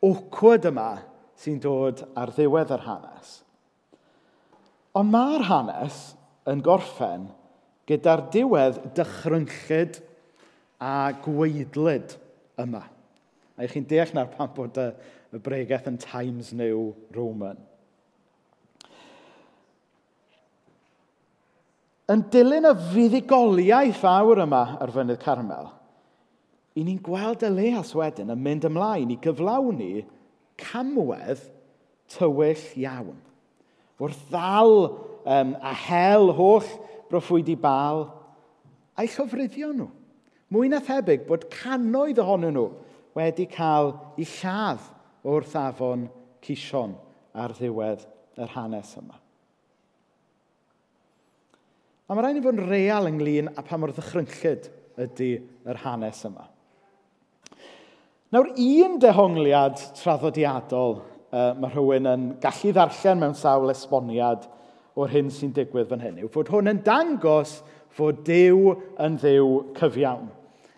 awkward 0.05 0.67
yma 0.71 0.91
sy'n 1.41 1.61
dod 1.63 2.03
ar 2.19 2.33
ddiwedd 2.35 2.73
yr 2.75 2.85
hanes. 2.85 3.35
Ond 4.97 5.13
mae'r 5.13 5.47
hanes 5.49 6.01
yn 6.51 6.63
gorffen 6.65 7.29
gyda'r 7.89 8.27
diwedd 8.33 8.81
dychrynllyd 8.97 10.01
a 10.81 11.11
gweidlyd 11.25 12.17
yma. 12.61 12.85
A 13.61 13.69
chi'n 13.69 13.89
deall 13.89 14.15
na'r 14.17 14.31
pan 14.33 14.53
bod 14.57 14.79
y, 14.81 14.87
y 15.37 15.41
bregaeth 15.43 15.91
yn 15.91 15.99
Times 16.01 16.55
New 16.57 16.91
Roman. 17.15 17.59
Yn 22.11 22.25
dilyn 22.33 22.67
y 22.67 22.73
fuddugoliaeth 22.89 24.01
fawr 24.01 24.43
yma 24.43 24.65
ar 24.83 24.91
fynydd 24.97 25.21
Carmel– 25.23 25.69
i 26.81 26.87
ni'n 26.87 27.01
gweld 27.05 27.45
Elias 27.45 27.93
wedyn 27.97 28.33
yn 28.33 28.41
mynd 28.41 28.65
ymlaen 28.71 29.13
i 29.13 29.19
gyflawni 29.21 30.05
camwedd 30.61 31.43
tywyll 32.15 32.65
iawn. 32.81 33.19
Wrth 34.01 34.23
ddal 34.31 34.77
um, 35.29 35.55
a 35.61 35.75
hel 35.77 36.33
holl 36.39 36.67
broffwyd 37.11 37.51
i 37.53 37.57
bal 37.61 38.07
a'i 38.97 39.11
llofruddio 39.13 39.75
nhw. 39.75 39.91
Mwy 40.51 40.71
na 40.73 40.81
thebyg 40.83 41.27
bod 41.29 41.47
canoedd 41.53 42.21
ohonyn 42.23 42.57
nhw 42.57 42.67
wedi 43.19 43.47
cael 43.51 43.93
eu 44.17 44.27
lladd 44.39 44.89
wrth 45.27 45.57
afon 45.61 46.09
Cison 46.41 46.97
ar 47.37 47.53
ddiwedd 47.55 48.07
yr 48.41 48.55
hanes 48.57 48.95
yma. 48.99 49.19
A 52.09 52.17
mae 52.17 52.25
rhaid 52.25 52.41
i 52.41 52.43
fod 52.43 52.59
yn 52.59 52.71
real 52.71 53.07
ynglyn 53.11 53.53
â 53.55 53.63
pa 53.67 53.79
mor 53.79 53.93
ddychrynllyd 53.95 54.71
ydy 55.05 55.31
yr 55.69 55.83
hanes 55.85 56.25
yma. 56.27 56.50
Nawr, 58.31 58.47
un 58.55 59.01
dehongliad 59.03 59.81
traddodiadol 59.99 60.93
uh, 61.35 61.49
mae 61.59 61.73
rhywun 61.73 62.07
yn 62.07 62.27
gallu 62.39 62.71
ddarllen 62.71 63.19
mewn 63.19 63.33
sawl 63.35 63.73
esboniad 63.73 64.45
o'r 64.95 65.11
hyn 65.11 65.33
sy'n 65.35 65.51
digwydd 65.57 65.89
fan 65.91 66.05
hyn 66.05 66.21
yw 66.23 66.29
bod 66.31 66.53
hwn 66.55 66.71
yn 66.71 66.79
dangos 66.87 67.57
fod 67.99 68.21
Dyw 68.29 68.77
yn 69.03 69.17
ddiw 69.19 69.49
cyfiawn 69.81 70.29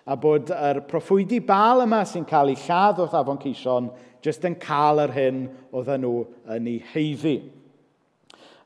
a 0.08 0.16
bod 0.22 0.48
yr 0.48 0.80
proffwydi 0.88 1.42
bal 1.44 1.84
yma 1.84 1.98
sy'n 2.08 2.24
cael 2.30 2.54
ei 2.54 2.56
lladd 2.62 3.02
wrth 3.04 3.18
afon 3.20 3.42
Cison 3.42 3.90
jyst 4.24 4.48
yn 4.48 4.56
cael 4.62 5.02
yr 5.04 5.12
hyn 5.18 5.44
oedden 5.74 6.06
nhw 6.06 6.14
yn 6.56 6.72
ei 6.72 6.78
heiddi. 6.94 7.34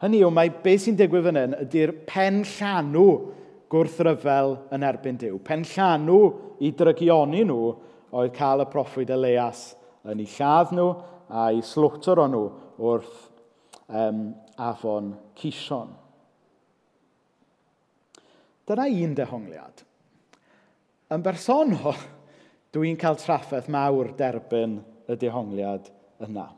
Hynny 0.05 0.23
yw, 0.23 0.31
mae 0.31 0.55
beth 0.63 0.85
sy'n 0.85 1.01
digwydd 1.03 1.27
fan 1.27 1.41
hyn 1.43 1.59
ydy'r 1.67 1.97
pen 2.07 2.45
llanw 2.53 3.09
gwrthryfel 3.67 4.55
yn 4.79 4.87
erbyn 4.87 5.19
Dyw. 5.19 5.43
Pen 5.43 5.67
llanw 5.75 6.21
i 6.63 6.71
drygioni 6.71 7.43
nhw 7.51 7.75
oedd 8.17 8.33
cael 8.37 8.65
y 8.65 8.69
proffwyd 8.73 9.13
Elias 9.13 9.69
yn 10.07 10.23
ei 10.23 10.29
lladd 10.37 10.73
nhw 10.77 10.89
a'i 11.43 11.63
slwtor 11.67 12.23
o'n 12.23 12.35
nhw 12.35 12.45
wrth 12.81 13.17
um, 13.89 14.29
afon 14.57 15.15
Cison. 15.39 15.93
Dyna 18.67 18.87
un 18.91 19.15
dehongliad. 19.15 19.83
Yn 21.15 21.23
bersonol, 21.23 21.99
dwi'n 22.75 22.99
cael 22.99 23.19
traffaeth 23.21 23.69
mawr 23.71 24.11
derbyn 24.19 24.81
y 25.07 25.19
dehongliad 25.21 25.91
yna. 26.27 26.49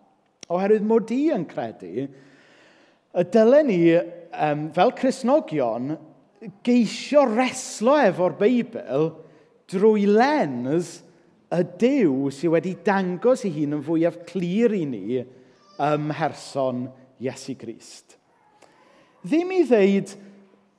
Oherwydd 0.48 0.86
mod 0.88 1.10
i 1.12 1.26
yn 1.34 1.44
credu, 1.48 2.06
y 2.08 3.24
dylen 3.34 3.68
ni, 3.68 3.80
um, 4.32 4.68
fel 4.72 4.94
Cresnogion, 4.96 5.98
geisio 6.64 7.26
reslo 7.28 7.98
efo'r 8.00 8.36
Beibl 8.38 9.10
drwy 9.68 10.06
lens 10.08 11.02
y 11.54 11.64
dew 11.80 12.28
sydd 12.34 12.52
wedi 12.52 12.74
dangos 12.84 13.44
ei 13.46 13.54
hun 13.54 13.78
yn 13.78 13.84
fwyaf 13.84 14.20
clir 14.28 14.74
i 14.76 14.84
ni 14.88 15.20
ym 15.22 16.08
mherson 16.10 16.86
Iesu 17.22 17.54
Grist. 17.58 18.16
Ddim 19.24 19.54
i 19.56 19.62
ddeud 19.66 20.12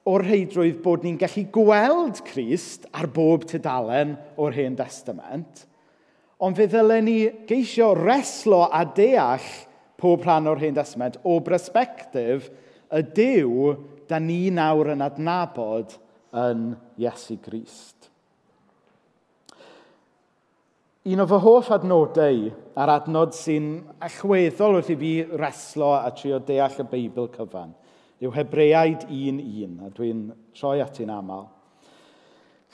o'r 0.09 0.25
reidrwydd 0.25 0.79
bod 0.83 1.03
ni'n 1.05 1.17
gallu 1.19 1.45
gweld 1.53 2.21
Crist 2.27 2.87
ar 2.95 3.09
bob 3.13 3.45
tudalen 3.49 4.15
o'r 4.39 4.55
Hen 4.55 4.77
Testament, 4.79 5.65
ond 6.39 6.57
fe 6.57 6.69
ddylen 6.71 7.05
ni 7.05 7.17
geisio 7.49 7.91
reslo 7.97 8.63
a 8.71 8.85
deall 8.85 9.49
pob 9.99 10.23
rhan 10.23 10.47
o'r 10.49 10.61
Hen 10.61 10.77
Testament 10.77 11.19
o 11.27 11.39
brysbectif 11.43 12.47
y 12.95 13.03
dew 13.03 13.73
da 14.09 14.21
ni 14.23 14.47
nawr 14.53 14.93
yn 14.95 15.03
adnabod 15.05 15.97
yn 16.39 16.71
Iesu 17.01 17.37
Grist. 17.43 18.08
Un 21.07 21.21
o 21.23 21.25
fy 21.31 21.37
hoff 21.39 21.69
adnodau 21.71 22.49
a'r 22.75 22.89
adnod 22.91 23.31
sy'n 23.31 23.67
allweddol 24.03 24.73
wrth 24.81 24.89
i 24.91 24.97
fi 24.99 25.11
reslo 25.39 25.93
a 25.95 26.09
trio 26.11 26.41
deall 26.43 26.81
y 26.83 26.85
Beibl 26.91 27.29
cyfan 27.31 27.69
yw 28.19 28.33
Hebreaid 28.35 29.05
1.1, 29.07 29.77
a 29.79 29.87
dwi'n 29.95 30.25
troi 30.59 30.81
at 30.83 30.99
un 30.99 31.13
aml, 31.15 31.45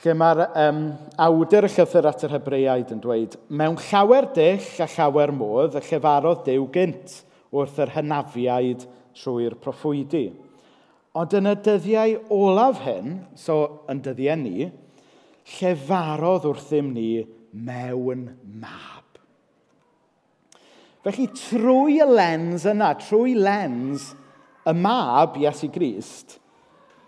lle 0.02 0.16
mae'r 0.18 0.42
um, 0.64 0.80
awdur 1.22 1.68
y 1.68 1.70
llythyr 1.70 2.10
at 2.10 2.26
yr 2.26 2.34
Hebreaid 2.34 2.90
yn 2.96 3.04
dweud, 3.04 3.38
mewn 3.46 3.78
llawer 3.92 4.26
dill 4.34 4.82
a 4.82 4.90
llawer 4.96 5.34
modd 5.36 5.78
y 5.78 5.84
llefarodd 5.86 6.42
Dyw 6.50 6.66
gynt 6.74 7.20
wrth 7.54 7.78
yr 7.86 7.94
hynafiaid 7.94 8.88
trwy'r 9.22 9.54
proffwydi. 9.62 10.24
Ond 11.14 11.38
yn 11.38 11.52
y 11.52 11.54
dyddiau 11.62 12.18
olaf 12.34 12.82
hyn, 12.90 13.20
so 13.38 13.86
yn 13.86 14.02
dyddiau 14.02 14.42
ni, 14.42 14.68
llefarodd 15.60 16.50
wrthym 16.50 16.90
ni 16.90 17.10
mewn 17.56 18.28
mab. 18.60 19.04
Felly 21.06 21.28
trwy 21.38 22.00
y 22.02 22.08
lens 22.10 22.66
yna, 22.66 22.90
trwy 22.98 23.36
lens 23.38 24.10
y 24.66 24.74
mab 24.74 25.36
Iesu 25.38 25.70
Grist, 25.72 26.40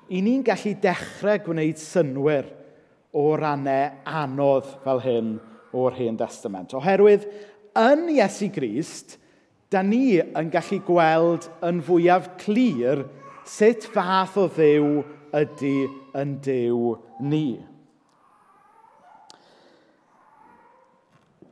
i 0.08 0.22
ni'n 0.24 0.44
gallu 0.46 0.76
dechrau 0.80 1.40
gwneud 1.48 1.80
synwyr 1.82 2.46
o 3.12 3.32
rannau 3.36 3.98
anodd 4.06 4.68
fel 4.84 5.02
hyn 5.02 5.32
o'r 5.76 5.96
Hen 5.98 6.16
Testament. 6.20 6.72
Oherwydd, 6.78 7.26
yn 7.78 8.06
Iesu 8.14 8.48
Grist, 8.54 9.18
da 9.68 9.82
ni 9.84 10.20
yn 10.20 10.52
gallu 10.52 10.78
gweld 10.86 11.48
yn 11.66 11.82
fwyaf 11.84 12.30
clir 12.40 13.04
sut 13.48 13.84
fath 13.92 14.38
o 14.40 14.46
ddew 14.52 15.02
ydy 15.36 15.74
yn 16.16 16.38
dew 16.44 16.94
ni. 17.20 17.58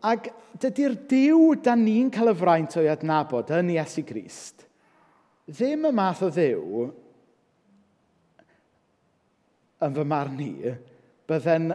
Ac 0.07 0.31
dydy'r 0.63 0.95
Dyw 1.11 1.57
da 1.65 1.75
ni'n 1.79 2.13
cael 2.15 2.31
y 2.31 2.37
fraint 2.39 2.79
o'i 2.79 2.89
adnabod 2.93 3.51
yn 3.57 3.75
Iesu 3.75 4.05
Grist 4.07 4.67
ddim 5.47 5.87
y 5.87 5.93
math 5.95 6.25
o 6.27 6.29
ddew 6.35 6.87
yn 9.87 9.95
fy 9.95 10.05
marn 10.09 10.39
ni, 10.41 10.73
bydde'n 11.29 11.69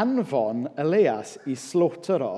anfon 0.00 0.64
Elias 0.82 1.36
i 1.46 1.54
o 1.54 2.32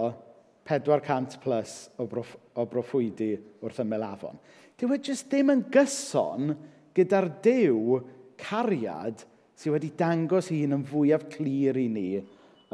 400 0.69 1.39
plus 1.41 1.75
o, 1.97 2.05
broff, 2.05 2.35
o 2.61 2.67
broffwydi 2.69 3.31
wrth 3.65 3.81
ymyl 3.81 4.05
afon. 4.05 4.37
Dyw 4.77 4.93
e 4.93 4.99
jyst 5.01 5.31
ddim 5.31 5.55
yn 5.55 5.65
gyson 5.73 6.53
gyda'r 6.93 7.31
dew 7.41 8.03
cariad 8.37 9.25
sydd 9.57 9.73
wedi 9.79 9.95
dangos 9.97 10.51
hun 10.53 10.77
yn 10.77 10.85
fwyaf 10.87 11.25
clir 11.33 11.81
i 11.81 11.87
ni 11.89 12.11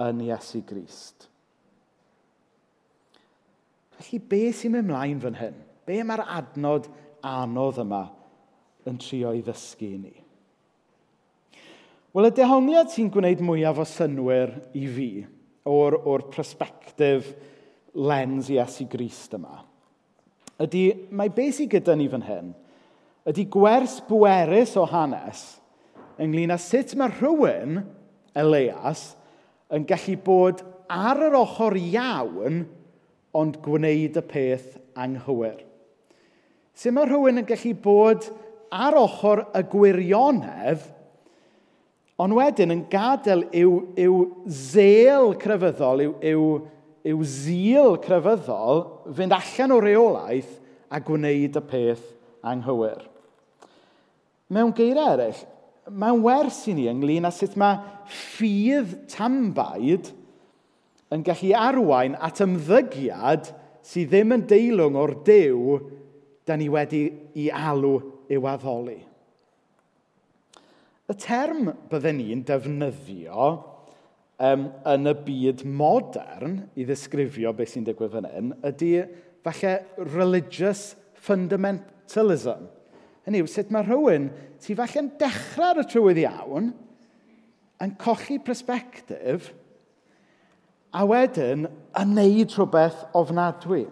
yn 0.00 0.22
Iesu 0.26 0.62
Grist. 0.66 1.28
Felly, 3.94 4.18
be 4.18 4.42
sy'n 4.54 4.74
mynd 4.74 4.90
mlaen 4.90 5.20
fan 5.22 5.38
hyn? 5.38 5.58
Be 5.86 6.00
mae'r 6.02 6.24
adnod 6.40 6.88
anodd 7.24 7.82
yma 7.84 8.04
yn 8.88 8.98
trio 9.00 9.34
i 9.36 9.42
ddysgu 9.44 9.90
i 9.90 10.00
ni? 10.00 10.14
Wel, 12.14 12.30
y 12.30 12.34
dehongliad 12.34 12.90
sy'n 12.94 13.12
gwneud 13.14 13.42
mwyaf 13.42 13.82
o 13.82 13.86
synwyr 13.88 14.56
i 14.78 14.86
fi 14.90 15.10
o'r, 15.66 15.98
or 16.02 16.26
prosbectif 16.30 17.30
lens 17.94 18.50
Iesu 18.52 18.88
Grist 18.90 19.38
yma 19.38 19.62
ydy, 20.62 20.84
mae 21.14 21.32
beth 21.34 21.58
sydd 21.58 21.72
gyda 21.74 21.96
ni 21.98 22.06
fan 22.10 22.24
hyn, 22.26 22.52
ydy 23.26 23.46
gwers 23.50 23.98
bwerus 24.08 24.74
o 24.78 24.84
hanes 24.88 25.42
ynglyn 26.22 26.54
â 26.54 26.58
sut 26.62 26.94
mae 26.98 27.10
rhywun, 27.16 27.80
Elias, 28.38 29.12
yn 29.75 29.87
gallu 29.88 30.16
bod 30.23 30.62
ar 30.93 31.21
yr 31.28 31.37
ochr 31.38 31.76
iawn, 31.81 32.64
ond 33.35 33.59
gwneud 33.64 34.19
y 34.21 34.25
peth 34.31 34.75
anghywir. 34.95 35.62
Sut 36.75 36.95
mae 36.95 37.09
rhywun 37.09 37.43
yn 37.43 37.49
gallu 37.49 37.73
bod 37.83 38.28
ar 38.75 38.97
ochr 38.99 39.45
y 39.54 39.62
gwirionedd, 39.71 40.85
ond 42.23 42.37
wedyn 42.38 42.75
yn 42.75 42.85
gadael 42.90 43.43
i'w, 43.54 43.73
iw 43.99 44.19
zel 44.47 45.35
crefyddol, 45.43 46.05
i'w, 46.05 46.14
iw, 46.31 46.44
i'w 47.11 47.25
zil 47.27 47.98
crefyddol 48.03 48.85
fynd 49.16 49.35
allan 49.35 49.75
o 49.75 49.81
reolaeth 49.83 50.53
a 50.94 51.01
gwneud 51.03 51.59
y 51.59 51.64
peth 51.70 52.07
anghywir. 52.46 53.03
Mewn 54.55 54.75
geiriau 54.77 55.16
eraill, 55.16 55.42
mae'n 55.90 56.23
wers 56.25 56.62
i 56.70 56.75
ni 56.77 56.87
ynglyn 56.90 57.29
â 57.29 57.33
sut 57.35 57.57
mae 57.61 57.81
ffydd 58.09 58.94
tambaid 59.12 60.11
yn 61.14 61.25
gallu 61.27 61.53
arwain 61.59 62.16
at 62.25 62.40
ymddygiad 62.44 63.51
sydd 63.85 64.12
ddim 64.12 64.35
yn 64.38 64.47
deilwng 64.49 64.97
o'r 64.99 65.14
dew 65.27 65.77
da 66.49 66.57
ni 66.57 66.70
wedi 66.73 67.05
i 67.40 67.51
alw 67.53 67.99
i'w 68.33 68.49
addoli. 68.49 68.99
Y 71.05 71.14
term 71.20 71.68
bydden 71.90 72.16
ni'n 72.16 72.44
defnyddio 72.49 73.49
um, 74.40 74.68
yn 74.88 75.11
y 75.11 75.14
byd 75.27 75.64
modern 75.68 76.62
i 76.81 76.87
ddisgrifio 76.88 77.53
beth 77.57 77.75
sy'n 77.75 77.85
digwydd 77.85 78.14
fan 78.16 78.29
hyn 78.31 78.55
ydy 78.64 78.92
falle 79.44 79.75
religious 80.14 80.94
fundamentalism. 81.27 82.64
Hynny 83.24 83.40
yw, 83.40 83.48
sut 83.48 83.70
mae 83.72 83.87
rhywun 83.87 84.28
sydd 84.60 84.80
falle'n 84.80 85.12
dechrau 85.20 85.70
ar 85.72 85.82
y 85.82 85.84
trywydd 85.88 86.22
iawn 86.24 86.72
yn 87.84 87.92
colli 88.00 88.38
persbectif 88.44 89.50
a 90.94 91.04
wedyn 91.08 91.66
yn 91.98 92.16
neud 92.16 92.54
rhywbeth 92.54 93.04
ofnadwy. 93.16 93.87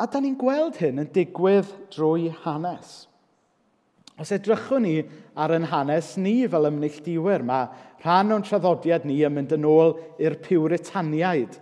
A 0.00 0.06
da 0.08 0.20
ni'n 0.22 0.36
gweld 0.40 0.78
hyn 0.80 1.02
yn 1.02 1.08
digwydd 1.12 1.72
drwy 1.92 2.30
hanes. 2.44 2.92
Os 4.20 4.30
edrychwn 4.36 4.84
ni 4.84 4.94
ar 5.40 5.52
yn 5.56 5.66
hanes 5.72 6.14
ni 6.20 6.44
fel 6.48 6.68
ymneilltiwyr, 6.68 7.44
mae 7.44 7.68
rhan 8.04 8.36
o'n 8.36 8.44
traddodiad 8.44 9.06
ni 9.08 9.18
yn 9.24 9.34
mynd 9.36 9.56
yn 9.56 9.66
ôl 9.68 9.96
i'r 10.20 10.36
Pwritaniaid 10.44 11.56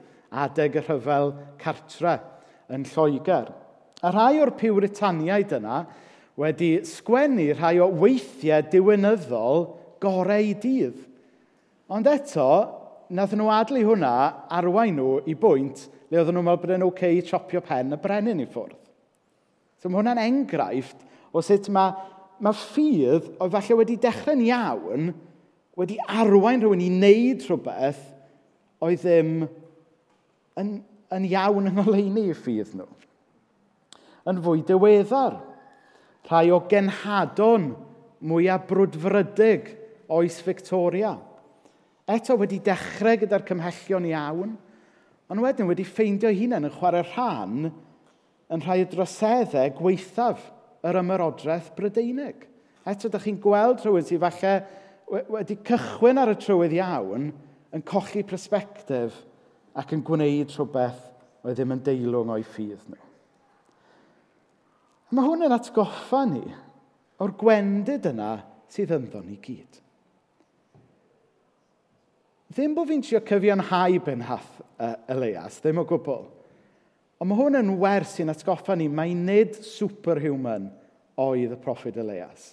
adeg 0.44 0.78
y 0.78 0.84
rhyfel 0.84 1.32
cartre 1.62 2.18
yn 2.74 2.86
Lloegr. 2.90 3.52
A 3.98 4.12
rhai 4.14 4.38
o'r 4.38 4.52
Pwritaniaid 4.54 5.52
yna 5.58 5.82
wedi 6.38 6.76
sgwennu 6.86 7.48
rhai 7.56 7.78
o 7.82 7.88
weithiau 7.98 8.66
diwynyddol 8.70 9.64
gorau 10.02 10.50
i 10.50 10.54
dydd. 10.54 10.98
Ond 11.90 12.06
eto, 12.10 12.48
nath 13.10 13.34
nhw 13.34 13.48
adlu 13.50 13.82
hwnna 13.88 14.12
arwain 14.54 14.98
nhw 14.98 15.16
i 15.26 15.34
bwynt 15.38 15.88
le 16.10 16.20
oedden 16.20 16.36
nhw'n 16.36 16.46
meddwl 16.46 16.62
bod 16.62 16.74
yn 16.76 16.84
oce 16.86 16.92
okay 16.92 17.18
i 17.18 17.24
chopio 17.26 17.62
pen 17.64 17.96
y 17.96 17.98
brenin 18.00 18.44
i 18.44 18.46
ffwrdd. 18.46 18.78
So 19.82 19.90
mae 19.90 20.00
hwnna'n 20.00 20.22
enghraifft 20.22 21.02
o 21.32 21.42
sut 21.44 21.66
mae, 21.74 21.96
mae 22.38 22.54
ffydd 22.54 23.32
o 23.42 23.48
falle 23.50 23.80
wedi 23.80 23.98
dechrau'n 24.02 24.44
iawn 24.46 25.10
wedi 25.78 25.98
arwain 26.06 26.62
rhywun 26.62 26.84
i 26.84 26.90
wneud 26.92 27.44
rhywbeth 27.46 28.00
oedd 28.84 29.02
ddim 29.02 29.34
yn, 30.58 30.72
yn 31.14 31.28
iawn 31.32 31.70
yn 31.70 31.82
oleini 31.82 32.28
i 32.30 32.38
ffydd 32.38 32.76
nhw 32.78 32.88
yn 34.28 34.40
fwy 34.44 34.62
diweddar. 34.66 35.38
Rhai 36.28 36.50
o 36.52 36.60
genhadon 36.68 37.70
mwyaf 38.20 38.66
brwdfrydig 38.68 39.70
oes 40.12 40.40
Victoria. 40.44 41.14
Eto 42.08 42.36
wedi 42.40 42.60
dechrau 42.64 43.18
gyda'r 43.20 43.44
cymhellion 43.48 44.08
iawn, 44.08 44.54
ond 45.28 45.44
wedyn 45.44 45.68
wedi 45.68 45.84
ffeindio 45.84 46.32
hunain 46.32 46.68
yn 46.68 46.74
chwarae 46.74 47.04
rhan 47.04 47.68
yn 48.48 48.64
rhai 48.64 48.80
o 48.84 48.88
droseddau 48.88 49.74
gweithaf 49.76 50.46
yr 50.88 51.00
ymerodraeth 51.02 51.74
Brydeinig. 51.76 52.46
Eto, 52.88 53.10
da 53.12 53.20
chi'n 53.20 53.40
gweld 53.42 53.82
rhywun 53.84 54.06
sydd 54.08 54.22
falle 54.22 54.54
wedi 55.32 55.58
cychwyn 55.68 56.20
ar 56.20 56.32
y 56.32 56.38
trywydd 56.40 56.78
iawn 56.78 57.28
yn 57.76 57.84
colli 57.88 58.24
persbectif 58.28 59.16
ac 59.78 59.92
yn 59.96 60.04
gwneud 60.04 60.54
rhywbeth 60.54 61.04
oedd 61.44 61.58
ddim 61.58 61.76
yn 61.76 61.84
deilwng 61.84 62.32
o'i 62.34 62.44
ffydd 62.44 62.88
nhw. 62.88 63.07
Mae 65.08 65.24
hwn 65.24 65.46
yn 65.46 65.54
atgoffa 65.56 66.24
ni 66.28 66.44
o'r 67.24 67.32
gwendid 67.40 68.10
yna 68.10 68.32
sydd 68.68 68.92
ynddo 68.98 69.22
ni 69.24 69.38
gyd. 69.40 69.78
Ddim 72.52 72.74
bod 72.76 72.90
fi'n 72.90 73.04
trio 73.04 73.20
cyfiawnhau 73.24 73.96
benhath 74.04 74.58
uh, 74.60 74.96
Elias, 75.08 75.58
ddim 75.62 75.80
o 75.80 75.86
gwbl. 75.88 76.26
Ond 77.18 77.30
mae 77.30 77.40
hwn 77.40 77.58
yn 77.60 77.72
wers 77.80 78.12
sy'n 78.18 78.32
atgoffa 78.32 78.76
ni, 78.76 78.88
mae 78.88 79.14
nid 79.16 79.56
superhuman 79.64 80.68
oedd 81.18 81.56
y 81.56 81.58
proffyd 81.60 81.98
Elias. 82.00 82.52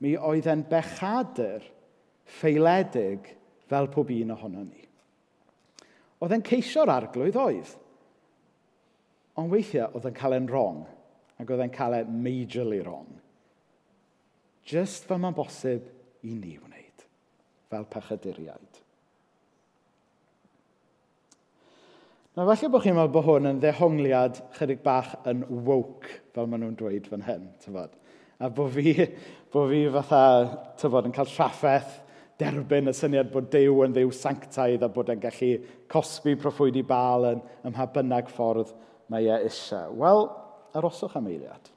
Mi 0.00 0.14
oedd 0.16 0.46
e'n 0.50 0.62
bechadur 0.70 1.66
ffeiledig 2.38 3.34
fel 3.70 3.90
pob 3.92 4.14
un 4.14 4.32
ohono 4.36 4.64
ni. 4.64 4.86
Oedd 6.22 6.36
e'n 6.36 6.46
ceisio'r 6.46 6.94
arglwydd 6.94 7.38
oedd. 7.40 7.74
Ond 9.40 9.52
weithiau 9.52 9.90
oedd 9.94 10.06
e'n 10.06 10.16
cael 10.16 10.38
e'n 10.38 10.50
wrong 10.50 10.82
Ac 11.40 11.48
oedd 11.48 11.64
e'n 11.64 11.72
cael 11.72 11.96
e 11.96 12.02
majorly 12.04 12.82
wrong. 12.84 13.08
Just 14.68 15.06
fel 15.08 15.20
mae'n 15.22 15.36
bosib 15.36 15.86
i 16.26 16.34
ni 16.36 16.58
wneud. 16.60 17.06
Fel 17.72 17.86
pachaduriaid. 17.90 18.80
Na 22.36 22.44
falle 22.46 22.68
bod 22.70 22.84
chi'n 22.84 22.94
meddwl 22.94 23.14
bod 23.14 23.26
hwn 23.26 23.48
yn 23.50 23.62
ddehongliad 23.62 24.36
chydig 24.58 24.84
bach 24.84 25.16
yn 25.28 25.42
woke, 25.66 26.12
fel 26.34 26.46
maen 26.46 26.62
nhw'n 26.62 26.76
dweud 26.78 27.08
fan 27.10 27.24
hyn, 27.26 27.48
tyfod. 27.64 27.96
A 28.40 28.48
bod 28.54 28.70
fi, 28.76 28.94
bod 29.52 29.72
fi 29.72 29.80
fatha, 29.96 30.22
tyfod, 30.80 31.08
yn 31.08 31.16
cael 31.16 31.32
traffaeth 31.32 31.98
derbyn 32.40 32.88
y 32.88 32.94
syniad 32.96 33.32
bod 33.32 33.50
Dyw 33.52 33.82
yn 33.84 33.96
ddiw 33.96 34.12
sanctaidd 34.16 34.84
a 34.86 34.88
bod 34.92 35.10
e'n 35.12 35.20
gallu 35.20 35.50
cosbi 35.92 36.36
proffwydi 36.40 36.84
bal 36.86 37.26
yn 37.34 37.42
ymha 37.68 37.88
bynnag 37.92 38.30
ffordd 38.32 38.72
mae 39.12 39.26
e 39.28 39.40
eisiau. 39.50 39.92
Wel, 40.00 40.24
aroswch 40.78 41.16
am 41.18 41.28
eiliad. 41.30 41.70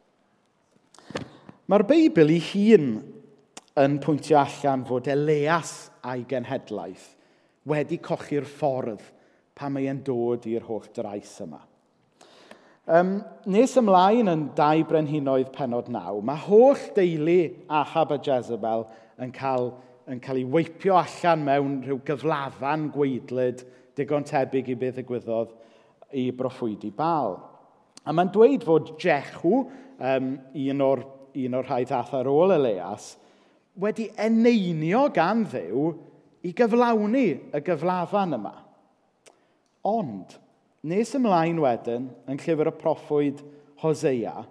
Mae'r 1.70 1.86
Beibl 1.88 2.32
ei 2.34 2.42
hun 2.52 2.88
yn 3.80 4.00
pwyntio 4.04 4.38
allan 4.42 4.84
fod 4.86 5.08
Elias 5.10 5.74
a'i 6.06 6.26
genhedlaeth 6.30 7.10
wedi 7.70 7.98
cochi'r 8.04 8.46
ffordd 8.46 9.06
pan 9.58 9.74
mae 9.74 9.88
e'n 9.90 10.02
dod 10.06 10.46
i'r 10.50 10.66
holl 10.68 10.90
drais 10.96 11.32
yma. 11.46 11.62
Um, 12.84 13.22
nes 13.48 13.78
ymlaen 13.80 14.28
yn 14.28 14.42
dau 14.58 14.82
brenhinoedd 14.90 15.54
penod 15.56 15.88
naw, 15.94 16.20
mae 16.20 16.42
holl 16.50 16.82
deulu 16.98 17.38
Ahab 17.72 18.12
a 18.12 18.18
Jezebel 18.20 18.84
yn 19.24 19.32
cael, 19.32 19.70
yn 20.12 20.20
cael 20.24 20.42
ei 20.42 20.50
weipio 20.58 20.98
allan 21.00 21.46
mewn 21.48 21.78
rhyw 21.86 22.02
gyflafan 22.10 22.90
gweidlyd 22.92 23.64
digon 23.96 24.28
tebyg 24.28 24.74
i 24.74 24.76
beth 24.82 24.98
ddigwyddodd 24.98 25.54
i 26.20 26.28
broffwydi 26.36 26.92
bal. 26.98 27.38
A 28.04 28.14
mae'n 28.16 28.32
dweud 28.34 28.66
fod 28.68 28.94
Jechw, 29.00 29.64
um, 30.00 30.32
un 30.60 30.84
o'r, 30.84 31.04
un 31.44 31.58
o'r 31.60 31.70
rhai 31.70 31.84
ddath 31.88 32.14
ar 32.18 32.30
ôl 32.32 32.56
Elias, 32.56 33.14
wedi 33.80 34.10
eneinio 34.20 35.08
gan 35.16 35.46
ddew 35.50 35.94
i 36.44 36.52
gyflawni 36.56 37.28
y 37.56 37.62
gyflafan 37.64 38.38
yma. 38.38 38.56
Ond, 39.88 40.36
nes 40.88 41.16
ymlaen 41.18 41.62
wedyn, 41.64 42.10
yn 42.30 42.40
llyfr 42.44 42.72
y 42.74 42.76
proffwyd 42.80 43.42
Hosea, 43.84 44.44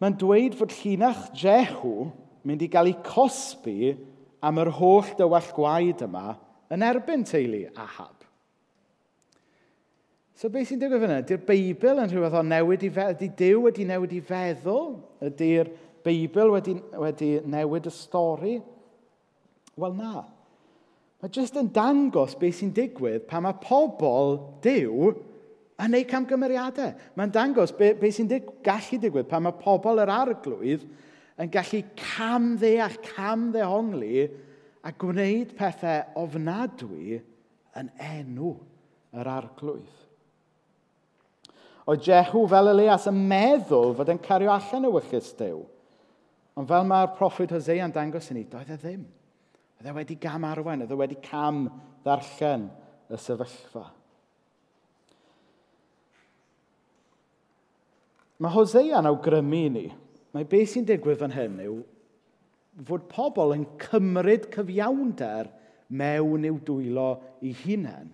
mae'n 0.00 0.16
dweud 0.20 0.56
fod 0.56 0.72
llinach 0.78 1.26
Jehu 1.36 2.10
mynd 2.48 2.62
i 2.64 2.70
gael 2.72 2.88
ei 2.92 2.96
cosbi 3.04 3.92
am 4.44 4.60
yr 4.62 4.70
holl 4.78 5.12
dywall 5.18 5.52
gwaed 5.56 6.04
yma 6.06 6.38
yn 6.72 6.84
erbyn 6.86 7.26
teulu 7.28 7.66
Ahab. 7.74 8.16
So 10.40 10.48
beth 10.48 10.70
sy'n 10.70 10.80
digwydd 10.80 11.02
fyna? 11.02 11.18
Ydy'r 11.20 11.40
Beibl 11.44 11.98
yn 12.00 12.08
rhywbeth 12.08 12.38
o 12.38 12.40
newid 12.48 12.84
i 12.86 12.88
feddwl, 12.88 13.18
ydy 13.18 13.26
Dyw 13.36 13.64
wedi 13.66 13.84
newid 13.84 14.14
i 14.16 14.20
feddwl? 14.24 14.94
Ydy'r 15.28 15.68
Beibl 16.00 16.52
wedi, 16.54 16.78
wedi 16.96 17.28
newid 17.44 17.88
y 17.90 17.92
stori? 17.92 18.54
Wel 19.76 19.98
na. 19.98 20.22
Mae 21.20 21.34
jyst 21.36 21.60
yn 21.60 21.68
dangos 21.76 22.38
beth 22.40 22.56
sy'n 22.56 22.72
digwydd 22.72 23.28
pan 23.28 23.44
mae 23.44 23.60
pobl 23.60 24.38
Dyw 24.64 25.12
yn 25.12 25.92
neud 25.92 26.08
camgymeriadau. 26.08 26.96
Mae'n 27.20 27.36
dangos 27.36 27.76
beth 27.76 28.00
be 28.00 28.08
sy'n 28.08 28.32
dig 28.32 28.48
gallu 28.64 28.96
digwydd 29.04 29.28
pan 29.28 29.44
mae 29.44 29.60
pobl 29.60 30.00
yr 30.00 30.16
arglwydd 30.22 30.88
yn 31.36 31.52
gallu 31.52 31.84
cam 32.00 32.54
ddeall, 32.56 32.96
cam 33.04 33.50
camddehongli 33.50 34.28
a 34.88 34.96
gwneud 35.04 35.52
pethau 35.60 36.24
ofnadwy 36.24 37.20
yn 37.76 37.98
enw 38.14 38.54
yr 39.20 39.36
arglwydd. 39.36 39.98
Oedd 41.88 42.04
Jehu 42.04 42.44
fel 42.50 42.72
Elias 42.72 43.06
yn 43.10 43.20
meddwl 43.30 43.94
fod 43.96 44.10
yn 44.12 44.20
cario 44.22 44.52
allan 44.52 44.88
y 44.88 44.92
wychus 44.94 45.30
dew. 45.38 45.62
Ond 46.58 46.68
fel 46.68 46.84
mae'r 46.88 47.14
proffwyd 47.16 47.54
yn 47.54 47.94
dangos 47.94 48.30
i 48.30 48.36
ni, 48.36 48.44
doedd 48.44 48.74
e 48.74 48.76
ddim. 48.76 49.06
Oedd 49.80 49.88
e 49.88 49.94
wedi 49.96 50.18
gam 50.20 50.44
arwen, 50.44 50.84
oedd 50.84 50.92
e 50.92 50.98
wedi 50.98 51.16
cam 51.24 51.64
ddarllen 52.04 52.68
y 53.08 53.20
sefyllfa. 53.20 53.86
Mae 58.40 58.52
Hosea 58.54 59.00
yn 59.00 59.08
awgrymu 59.08 59.64
ni, 59.72 59.86
mae 60.32 60.46
beth 60.48 60.74
sy'n 60.74 60.86
digwydd 60.88 61.20
fan 61.20 61.34
hyn 61.34 61.58
yw 61.64 61.80
fod 62.86 63.08
pobl 63.10 63.54
yn 63.56 63.66
cymryd 63.82 64.46
cyfiawnder 64.54 65.50
mewn 65.90 66.46
i'w 66.48 66.58
dwylo 66.64 67.10
i 67.44 67.52
hunain 67.64 68.12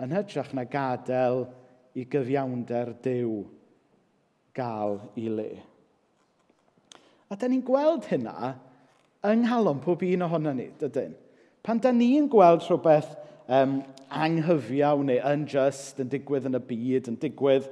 yn 0.00 0.14
hytrach 0.16 0.50
na 0.56 0.64
gadael 0.66 1.44
i 1.94 2.06
gyfiawnder 2.10 2.94
dew 3.04 3.44
gael 4.54 4.98
i 5.18 5.28
le. 5.30 5.50
A 7.30 7.36
da 7.38 7.48
ni'n 7.50 7.64
gweld 7.66 8.08
hynna 8.10 8.54
yng 9.24 9.44
nghalon 9.44 9.82
pob 9.82 10.02
un 10.06 10.26
ohono 10.26 10.52
ni, 10.54 10.68
dydyn. 10.78 11.14
Pan 11.64 11.80
da 11.80 11.92
ni'n 11.94 12.28
gweld 12.30 12.66
rhywbeth 12.66 13.14
um, 13.48 13.78
anghyfiaw 14.12 15.02
neu 15.06 15.22
unjust 15.32 16.02
yn 16.02 16.10
digwydd 16.12 16.48
yn 16.50 16.58
y 16.58 16.62
byd, 16.68 17.08
yn 17.10 17.20
digwydd 17.22 17.70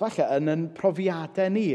falle 0.00 0.26
yn 0.36 0.52
yn 0.52 0.66
profiadau 0.76 1.50
ni, 1.52 1.70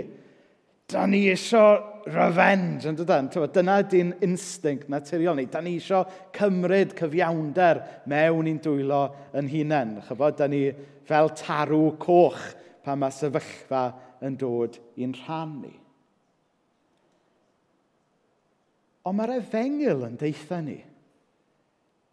da 0.91 1.07
ni 1.09 1.25
eisiau 1.31 1.79
revenge, 2.09 2.87
yn 2.89 2.97
dydyn. 2.97 3.29
Dyna 3.31 3.77
ydy'n 3.83 4.13
instinct 4.25 4.89
naturiol 4.91 5.37
ni. 5.37 5.47
Da 5.51 5.61
ni 5.63 5.75
isio 5.79 6.03
cymryd 6.35 6.95
cyfiawnder 6.97 7.81
mewn 8.11 8.49
i'n 8.49 8.61
dwylo 8.63 9.03
yn 9.37 9.49
hunain. 9.51 9.97
Chybod, 10.07 10.37
da 10.39 10.47
ni 10.51 10.63
fel 11.07 11.31
tarw 11.37 11.91
coch 12.01 12.41
pan 12.85 13.01
mae 13.01 13.13
sefyllfa 13.13 13.83
yn 14.25 14.37
dod 14.39 14.79
i'n 15.01 15.13
rhan 15.23 15.57
ni. 15.61 15.73
Ond 19.05 19.17
mae'r 19.17 19.37
efengil 19.39 20.05
yn 20.05 20.17
deitha 20.21 20.61
ni. 20.61 20.77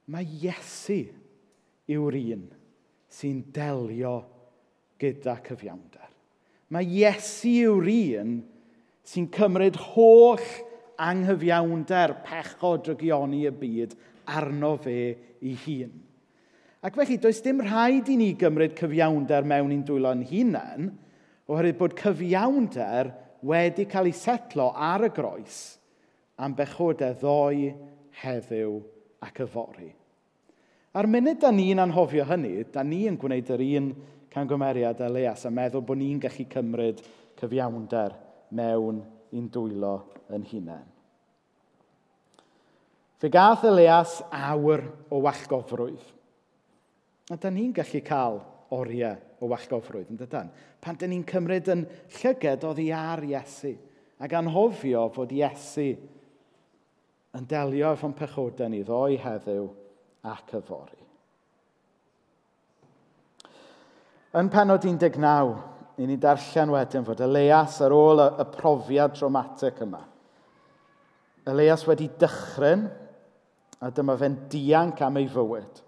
Mae 0.09 0.25
Iesu 0.41 1.03
yw'r 1.93 2.17
un 2.21 2.47
sy'n 3.13 3.43
delio 3.53 4.15
gyda 5.01 5.37
cyfiawnder. 5.45 6.09
Mae 6.73 6.89
Iesu 7.01 7.53
yw'r 7.65 7.91
un 7.93 8.39
sy'n 8.39 8.58
sy'n 9.09 9.29
cymryd 9.33 9.79
holl 9.95 10.45
anghyfiawnder 11.01 12.19
pechod 12.27 12.91
rygioni 12.91 13.47
y 13.49 13.53
byd 13.55 13.95
arno 14.35 14.75
fe 14.83 14.99
ei 15.41 15.55
hun. 15.65 15.95
Ac 16.85 16.99
felly, 16.99 17.17
does 17.19 17.41
dim 17.43 17.63
rhaid 17.65 18.11
i 18.13 18.19
ni 18.19 18.33
gymryd 18.39 18.77
cyfiawnder 18.79 19.47
mewn 19.49 19.73
i'n 19.75 19.87
dwylo'n 19.87 20.27
hunain, 20.29 20.93
oherwydd 21.49 21.79
bod 21.81 21.97
cyfiawnder 21.99 23.11
wedi 23.49 23.89
cael 23.91 24.11
ei 24.11 24.15
setlo 24.15 24.69
ar 24.75 25.07
y 25.09 25.11
groes 25.15 25.63
am 26.39 26.55
bechodau 26.59 27.17
ddoe, 27.19 27.73
heddiw 28.21 28.77
ac 29.25 29.43
yfori. 29.43 29.89
A'r 30.99 31.09
munud 31.11 31.41
da 31.43 31.51
ni'n 31.55 31.81
anhofio 31.83 32.27
hynny, 32.29 32.69
da 32.75 32.85
ni 32.87 33.07
yn 33.09 33.19
gwneud 33.19 33.51
yr 33.57 33.65
un 33.81 33.91
cangymeriad 34.31 35.01
a 35.03 35.11
leas 35.11 35.47
a 35.49 35.51
meddwl 35.55 35.87
bod 35.87 35.99
ni'n 35.99 36.21
gallu 36.23 36.47
cymryd 36.53 37.03
cyfiawnder 37.41 38.28
mewn 38.55 39.03
i'n 39.35 39.49
dwylo 39.53 39.97
yn 40.33 40.45
hunain. 40.49 40.87
Fe 43.19 43.31
gath 43.35 43.65
Elias 43.67 44.21
awr 44.31 44.85
o 45.11 45.19
wallgofrwydd. 45.25 46.05
A 47.35 47.37
da 47.37 47.51
ni'n 47.51 47.75
gallu 47.77 48.01
cael 48.07 48.39
oriau 48.75 49.19
o 49.43 49.49
wallgofrwydd, 49.51 50.13
yn 50.13 50.21
dydan. 50.21 50.53
Pan 50.81 50.97
da 50.99 51.09
ni'n 51.11 51.27
cymryd 51.27 51.69
yn 51.75 51.85
llyged 52.21 52.67
oddi 52.69 52.89
ar 52.95 53.25
Iesu 53.27 53.75
ac 54.23 54.35
anhofio 54.39 55.09
fod 55.15 55.35
Iesu 55.35 55.91
yn 57.39 57.51
delio 57.51 57.93
efo'n 57.95 58.17
pechodau 58.19 58.71
ni 58.71 58.85
ddoi 58.87 59.19
heddiw 59.23 59.67
ac 60.31 60.55
yfori. 60.59 61.05
Yn 64.39 64.51
penod 64.53 64.85
19, 64.85 65.25
i 65.99 66.07
ni 66.07 66.17
darllen 66.21 66.73
wedyn 66.75 67.07
fod 67.07 67.21
Elias 67.27 67.81
ar 67.85 67.95
ôl 67.95 68.23
y, 68.23 68.29
y 68.39 68.47
profiad 68.55 69.17
dramatic 69.19 69.83
yma. 69.85 70.05
Elias 71.49 71.85
wedi 71.89 72.09
dychryn 72.21 72.87
a 73.83 73.91
dyma 73.95 74.17
fe'n 74.21 74.37
dianc 74.53 75.03
am 75.07 75.19
ei 75.21 75.29
fywyd 75.33 75.85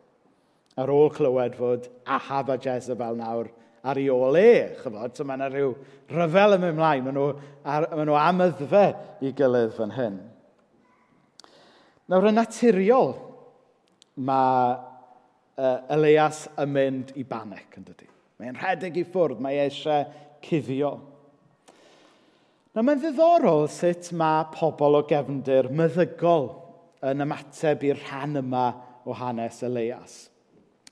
ar 0.81 0.93
ôl 0.95 1.11
clywed 1.15 1.57
fod 1.59 1.89
Ahab 2.07 2.53
a 2.55 2.59
Jezebel 2.61 3.19
nawr 3.19 3.51
ar 3.83 3.99
ei 3.99 4.11
ôl 4.13 4.37
e. 4.37 4.53
Chyfod, 4.81 5.17
so 5.17 5.25
mae 5.25 5.39
yna 5.39 5.49
rhyw 5.51 5.73
rhyfel 6.13 6.57
yn 6.57 6.65
mynd 6.65 6.79
mlaen. 6.79 7.07
Maen 7.07 7.17
nhw, 7.17 7.27
ar, 7.65 7.89
maen 7.95 8.09
nhw 8.11 8.19
amaddfa 8.21 8.85
i 9.25 9.33
gilydd 9.37 9.75
fan 9.77 9.95
hyn. 9.97 10.21
Nawr, 12.11 12.29
yn 12.31 12.39
naturiol, 12.41 13.15
mae 14.21 14.73
uh, 14.75 15.77
Elias 15.97 16.45
yn 16.61 16.75
mynd 16.75 17.15
i 17.17 17.25
banec 17.29 17.79
yn 17.79 17.87
dydy. 17.89 18.09
Mae'n 18.41 18.57
rhedeg 18.57 18.97
i 18.97 19.05
ffwrdd, 19.05 19.41
mae 19.45 19.59
e 19.59 19.65
eisiau 19.69 20.07
cuddio. 20.47 20.95
Na 22.73 22.81
mae'n 22.87 23.03
ddiddorol 23.03 23.67
sut 23.69 24.09
mae 24.17 24.47
pobl 24.55 24.97
o 24.97 25.03
gefndir 25.11 25.69
meddygol 25.77 26.47
yn 27.11 27.21
ymateb 27.27 27.85
i'r 27.91 28.01
rhan 28.07 28.41
yma 28.41 28.65
o 29.05 29.17
hanes 29.19 29.61
Elias. 29.67 30.15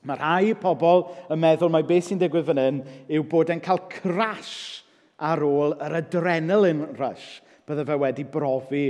Mae 0.04 0.20
rhai 0.20 0.52
pobl 0.60 1.06
yn 1.32 1.40
meddwl 1.40 1.72
mae 1.72 1.86
beth 1.88 2.10
sy'n 2.10 2.20
digwydd 2.20 2.50
fan 2.50 2.60
hyn 2.60 2.82
yw 3.16 3.24
bod 3.32 3.54
e'n 3.54 3.64
cael 3.64 3.80
crash 3.96 4.84
ar 5.16 5.40
ôl 5.46 5.72
yr 5.80 5.96
adrenalin 6.02 6.84
rush 6.98 7.38
bydde 7.64 7.88
fe 7.88 7.96
wedi 8.04 8.28
brofi 8.28 8.84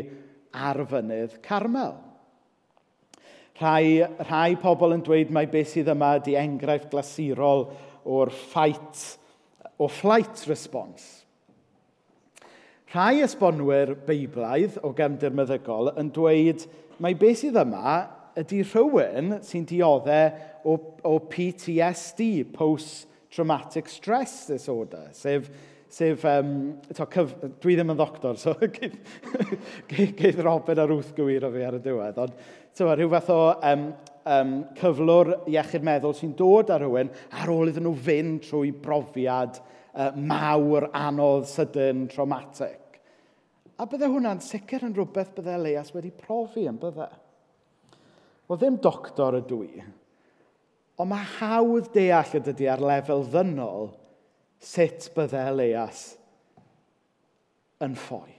ar 0.66 0.82
fynydd 0.90 1.38
Carmel. 1.46 1.94
Rhai, 3.58 4.04
rhai 4.28 4.54
pobl 4.62 4.94
yn 4.94 5.00
dweud 5.02 5.32
mai 5.34 5.48
beth 5.50 5.72
sydd 5.72 5.88
yma 5.90 6.12
ydy 6.20 6.36
enghraifft 6.38 6.92
glasurol 6.92 7.64
o'r 8.06 8.30
ffait, 8.30 9.00
o 9.82 9.88
flight 9.90 10.44
response. 10.46 11.24
Rhai 12.94 13.24
esbonwyr 13.26 13.96
beiblaidd 14.06 14.78
o 14.86 14.92
gefndir 14.96 15.34
meddygol 15.34 15.90
yn 15.98 16.12
dweud 16.14 16.62
mai 17.02 17.16
beth 17.18 17.42
sydd 17.42 17.58
yma 17.58 17.96
ydy 18.38 18.62
rhywun 18.62 19.40
sy'n 19.42 19.66
dioddau 19.66 20.30
o, 20.62 20.76
o 21.02 21.18
PTSD, 21.18 22.46
Post 22.54 23.08
Traumatic 23.34 23.90
Stress 23.90 24.46
Disorder, 24.46 25.10
sef 25.12 25.50
sef, 25.88 26.24
um, 26.28 26.52
to, 26.92 27.06
cyf... 27.08 27.34
dwi 27.62 27.76
ddim 27.78 27.94
yn 27.94 27.98
ddoctor, 27.98 28.38
so 28.40 28.54
geith 29.90 30.40
Robin 30.44 30.82
a 30.82 30.86
Ruth 30.88 31.14
wth 31.16 31.46
o 31.48 31.52
fi 31.54 31.64
ar 31.64 31.78
y 31.78 31.82
diwedd, 31.84 32.20
ond 32.24 32.34
tywa, 32.76 32.96
rhyw 32.96 33.12
fath 33.14 33.30
o 33.34 33.38
um, 33.70 33.86
um, 34.28 34.52
cyflwr 34.78 35.32
iechyd 35.48 35.86
meddwl 35.86 36.16
sy'n 36.16 36.34
dod 36.38 36.72
ar 36.74 36.84
rhywun 36.84 37.12
ar 37.40 37.52
ôl 37.52 37.72
iddyn 37.72 37.88
nhw 37.88 37.94
fynd 38.04 38.42
trwy 38.44 38.72
brofiad 38.84 39.60
uh, 39.60 40.10
mawr, 40.14 40.90
anodd, 40.96 41.48
sydyn, 41.50 42.06
traumatic. 42.12 43.00
A 43.78 43.86
bydde 43.86 44.10
hwnna'n 44.10 44.42
sicr 44.42 44.84
yn 44.88 44.94
rhywbeth 44.96 45.32
bydde 45.36 45.56
Leas 45.62 45.94
wedi 45.94 46.10
profi 46.14 46.66
yn 46.68 46.80
bydde. 46.82 47.08
Wel, 48.48 48.60
ddim 48.60 48.78
doctor 48.82 49.36
y 49.38 49.42
dwi, 49.46 49.70
ond 50.98 51.10
mae 51.10 51.26
hawdd 51.38 51.90
deall 51.94 52.36
y 52.36 52.42
dydy 52.44 52.68
ar 52.72 52.82
lefel 52.82 53.26
ddynol 53.28 53.90
sut 54.58 55.10
bydde 55.14 55.42
Elias 55.52 56.02
yn 57.84 57.94
ffoi. 57.98 58.32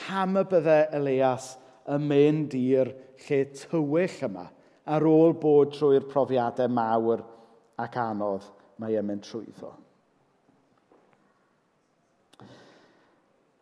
Pam 0.00 0.38
y 0.40 0.44
bydde 0.50 0.78
Elias 0.96 1.52
yn 1.90 2.06
mynd 2.10 2.56
i'r 2.58 2.90
lle 3.26 3.42
tywyll 3.56 4.24
yma 4.26 4.46
ar 4.90 5.06
ôl 5.06 5.36
bod 5.38 5.74
trwy'r 5.76 6.08
profiadau 6.10 6.70
mawr 6.72 7.22
ac 7.80 7.96
anodd 8.02 8.48
mae 8.80 8.96
e'n 8.98 9.06
mynd 9.06 9.24
trwyddo. 9.26 9.70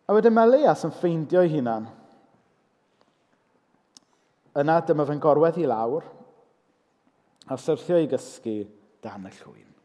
A 0.08 0.14
wedyn 0.16 0.32
mae 0.32 0.48
Elias 0.48 0.86
yn 0.88 0.94
ffeindio'i 0.96 1.50
hunan. 1.52 1.88
Yna 4.58 4.78
dyma 4.88 5.04
fe'n 5.06 5.20
gorwedd 5.22 5.58
i 5.60 5.66
lawr 5.68 6.06
a 7.48 7.58
syrthio 7.60 7.98
i 8.00 8.08
gysgu 8.08 8.62
dan 9.04 9.28
y 9.28 9.34
llwyn. 9.40 9.77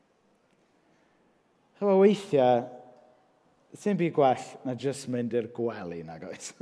Chyfo 1.83 1.97
weithiau, 1.99 2.61
sy'n 3.75 3.97
byd 3.99 4.13
gwell 4.15 4.43
na 4.63 4.71
jyst 4.79 5.09
mynd 5.11 5.33
i'r 5.35 5.49
gwely 5.51 5.97
na 6.07 6.15
goes. 6.21 6.53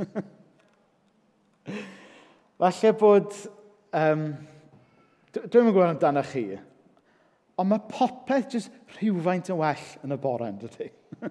Falle 2.57 2.91
bod... 2.97 3.29
Um, 3.93 4.33
Dwi'n 5.31 5.63
mynd 5.67 5.75
gwybod 5.75 5.91
amdano 5.91 6.23
chi, 6.25 6.57
ond 7.61 7.69
mae 7.69 7.83
popeth 7.85 8.49
jyst 8.55 8.73
rhywfaint 8.97 9.53
yn 9.53 9.61
well 9.61 9.85
yn 10.01 10.17
y 10.17 10.19
bore 10.25 10.49
yn 10.49 10.57
dydy. 10.63 10.89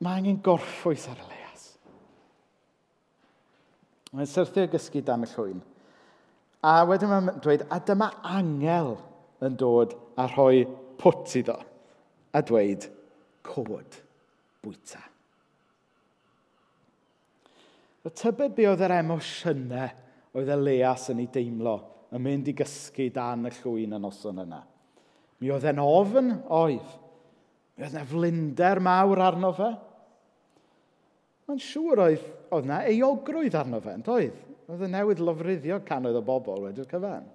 mae 0.00 0.22
angen 0.22 0.40
gorffwys 0.48 1.04
ar 1.12 1.20
y 1.20 1.28
leas. 1.28 1.62
Mae'n 4.16 4.32
syrthio 4.32 4.64
gysgu 4.72 5.04
dan 5.04 5.28
y 5.28 5.30
llwyn. 5.36 5.60
A 6.64 6.80
wedyn 6.88 7.12
mae'n 7.12 7.44
dweud, 7.44 7.68
a 7.68 7.84
dyma 7.84 8.08
angel 8.40 8.96
yn 9.44 9.56
dod 9.58 9.96
a 10.20 10.28
rhoi 10.30 10.64
pwt 11.00 11.38
iddo 11.40 11.58
a 12.34 12.42
dweud 12.42 12.86
cod 13.46 13.98
bwyta. 14.64 15.02
Y 18.04 18.12
tybed 18.12 18.54
be 18.56 18.68
oedd 18.68 18.84
yr 18.84 18.98
emosiynau 18.98 19.88
oedd 20.36 20.50
y 20.52 20.56
leas 20.60 21.08
yn 21.12 21.22
ei 21.22 21.30
deimlo 21.32 21.78
yn 22.14 22.22
mynd 22.24 22.50
i 22.50 22.54
gysgu 22.56 23.08
dan 23.14 23.48
y 23.48 23.52
llwyn 23.60 23.96
y 23.96 24.00
noson 24.00 24.42
yna. 24.44 24.60
Mi 25.40 25.50
oedd 25.52 25.66
e'n 25.70 25.80
ofn 25.82 26.30
oedd. 26.52 26.90
Mi 27.74 27.84
oedd 27.86 27.96
yna 27.96 28.04
flinder 28.08 28.80
mawr 28.84 29.22
arno 29.24 29.50
fe. 29.56 29.70
Mae'n 31.48 31.60
siŵr 31.60 32.02
oedd, 32.06 32.28
oedd 32.54 32.68
yna 32.68 32.82
eogrwydd 32.92 33.56
arno 33.58 33.80
fe, 33.84 33.96
oedd? 34.14 34.36
Oedd 34.64 34.84
y 34.86 34.90
newydd 34.92 35.20
lofruddio 35.24 35.80
canoedd 35.84 36.20
o 36.20 36.24
bobl 36.24 36.62
wedi'r 36.68 36.88
cyfan. 36.88 37.26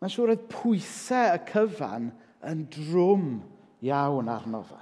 Mae'n 0.00 0.12
siŵr 0.12 0.32
oedd 0.32 0.44
pwysau 0.48 1.34
y 1.36 1.40
cyfan 1.50 2.08
yn 2.48 2.62
drwm 2.72 3.26
iawn 3.84 4.30
arno 4.32 4.62
fe. 4.64 4.80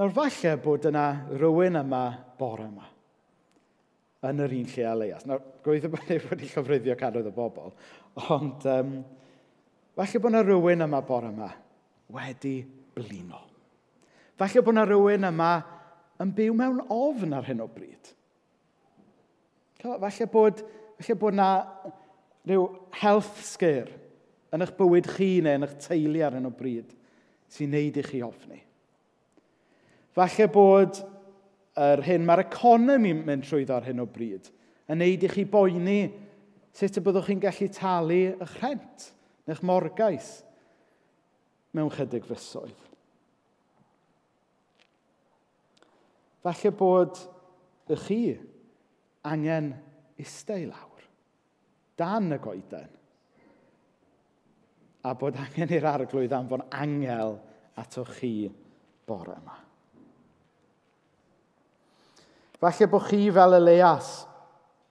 Nawr 0.00 0.12
falle 0.16 0.54
bod 0.64 0.86
yna 0.88 1.06
rhywun 1.32 1.80
yma 1.80 2.02
bore 2.40 2.66
yma 2.68 2.86
yn 4.28 4.42
yr 4.44 4.52
un 4.52 4.68
lle 4.68 4.84
a 4.84 4.92
leias. 4.96 5.24
Nawr, 5.28 5.42
gweithio 5.64 5.90
bod 5.92 6.04
ni 6.08 6.18
wedi 6.26 6.48
llofruddio 6.52 6.96
cannoedd 7.00 7.30
o 7.30 7.34
bobl, 7.36 7.72
ond 8.36 8.66
um, 8.68 8.94
falle 9.96 10.20
bod 10.20 10.32
yna 10.32 10.42
rhywun 10.44 10.84
yma 10.86 11.00
bore 11.08 11.32
yma 11.32 11.48
wedi 12.16 12.58
blino. 12.96 13.40
Falle 14.40 14.64
bod 14.64 14.76
yna 14.76 14.84
rhywun 14.88 15.28
yma 15.30 15.50
yn 16.20 16.34
byw 16.36 16.56
mewn 16.56 16.84
ofn 16.92 17.36
ar 17.36 17.48
hyn 17.48 17.64
o 17.64 17.68
bryd. 17.72 18.12
Falle 19.80 20.28
bod, 20.32 20.60
falle 21.00 21.16
bod 21.24 21.36
yna 21.36 21.50
rhyw 22.48 22.66
health 23.02 23.42
scare 23.44 23.98
yn 24.54 24.64
eich 24.64 24.74
bywyd 24.78 25.08
chi 25.14 25.30
neu 25.44 25.58
yn 25.58 25.66
eich 25.66 25.76
teulu 25.84 26.24
ar 26.26 26.36
hyn 26.36 26.48
o 26.48 26.52
bryd 26.54 26.90
sy'n 27.50 27.72
neud 27.74 27.98
i 27.98 28.04
chi 28.06 28.22
ofni. 28.24 28.60
Falle 30.16 30.48
bod 30.52 31.00
yr 31.80 32.02
hyn 32.06 32.26
mae'r 32.26 32.44
economi'n 32.46 33.22
mynd 33.26 33.46
trwyddo 33.46 33.76
ar 33.76 33.86
hyn 33.86 34.02
o 34.02 34.08
bryd 34.10 34.50
yn 34.90 35.02
neud 35.02 35.24
i 35.26 35.30
chi 35.30 35.46
boeni 35.46 36.00
sut 36.74 36.98
y 36.98 37.04
byddwch 37.04 37.30
chi'n 37.30 37.42
gallu 37.42 37.70
talu 37.74 38.20
eich 38.32 38.54
rhent 38.58 39.10
neu'ch 39.46 39.64
morgais 39.66 40.30
mewn 41.74 41.90
chydig 41.94 42.26
fysoedd. 42.26 42.86
Falle 46.40 46.72
bod 46.72 47.18
y 47.90 47.98
chi 48.00 48.22
angen 49.28 49.74
isteu 50.18 50.70
lawr 50.70 50.89
dan 52.00 52.32
y 52.32 52.40
goeden. 52.40 52.88
A 55.04 55.14
bod 55.16 55.38
angen 55.40 55.72
i'r 55.76 55.88
arglwydd 55.88 56.34
anfon 56.36 56.64
angel 56.76 57.36
atoch 57.80 58.16
chi 58.18 58.48
bore 59.08 59.36
yma. 59.36 59.56
Falle 62.60 62.88
bod 62.92 63.06
chi 63.08 63.30
fel 63.32 63.56
Elias 63.56 64.10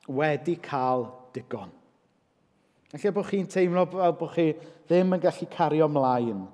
wedi 0.10 0.56
cael 0.62 1.06
digon. 1.36 1.74
Falle 2.90 3.14
bod 3.14 3.30
chi'n 3.30 3.50
teimlo 3.50 3.86
fel 3.92 4.16
bod 4.18 4.34
chi 4.34 4.48
ddim 4.90 5.14
yn 5.18 5.22
gallu 5.22 5.50
cario 5.54 5.90
ymlaen 5.90 6.46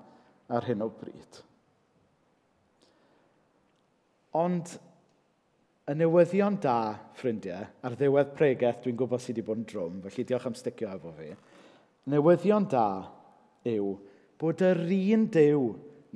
ar 0.51 0.67
hyn 0.67 0.83
o 0.83 0.89
bryd. 0.91 1.39
Ond 4.35 4.75
y 5.85 5.93
newyddion 5.93 6.57
da, 6.61 6.95
ffrindiau, 7.19 7.67
ar 7.85 7.95
ddiwedd 7.97 8.33
pregaeth, 8.37 8.81
dwi'n 8.83 8.97
gwybod 8.97 9.21
sydd 9.21 9.37
wedi 9.37 9.45
bod 9.45 9.59
yn 9.61 9.67
drwm, 9.69 9.99
felly 10.07 10.25
diolch 10.25 10.47
am 10.49 10.57
sticio 10.57 10.89
efo 10.89 11.11
fi. 11.13 11.29
Newyddion 12.09 12.65
da 12.71 12.87
yw 13.69 13.91
bod 14.41 14.63
yr 14.65 14.81
un 14.89 15.27
dew 15.33 15.67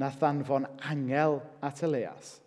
na 0.02 0.10
anfon 0.26 0.66
angel 0.90 1.40
at 1.66 1.84
Elias 1.86 2.40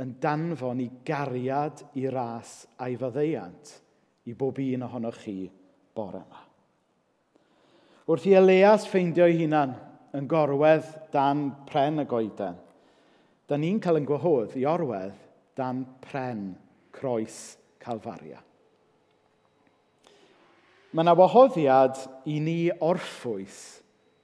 yn 0.00 0.14
danfon 0.20 0.80
i 0.80 0.88
gariad 1.04 1.82
i 2.00 2.06
ras 2.08 2.64
a'i 2.80 2.96
fyddeiant 3.00 3.72
i 4.28 4.36
bob 4.36 4.60
un 4.64 4.86
ohonoch 4.86 5.18
chi 5.24 5.50
bore 5.94 6.22
yma. 6.22 6.44
Wrth 8.08 8.28
i 8.28 8.36
Elias 8.36 8.86
ffeindio 8.88 9.28
ei 9.28 9.36
hunan 9.42 9.74
yn 10.16 10.28
gorwedd 10.28 10.88
dan 11.12 11.50
pren 11.68 12.00
y 12.02 12.06
goeden, 12.08 12.56
da 13.48 13.56
ni'n 13.60 13.80
cael 13.82 14.00
yn 14.00 14.08
gwahodd 14.08 14.56
i 14.58 14.64
orwedd 14.68 15.29
dan 15.60 15.84
pren 16.00 16.54
croes 16.96 17.58
Calfaria. 17.80 18.40
Mae 20.90 21.04
yna 21.04 21.14
wahoddiad 21.14 22.00
i 22.26 22.40
ni 22.42 22.60
orffwys 22.82 23.58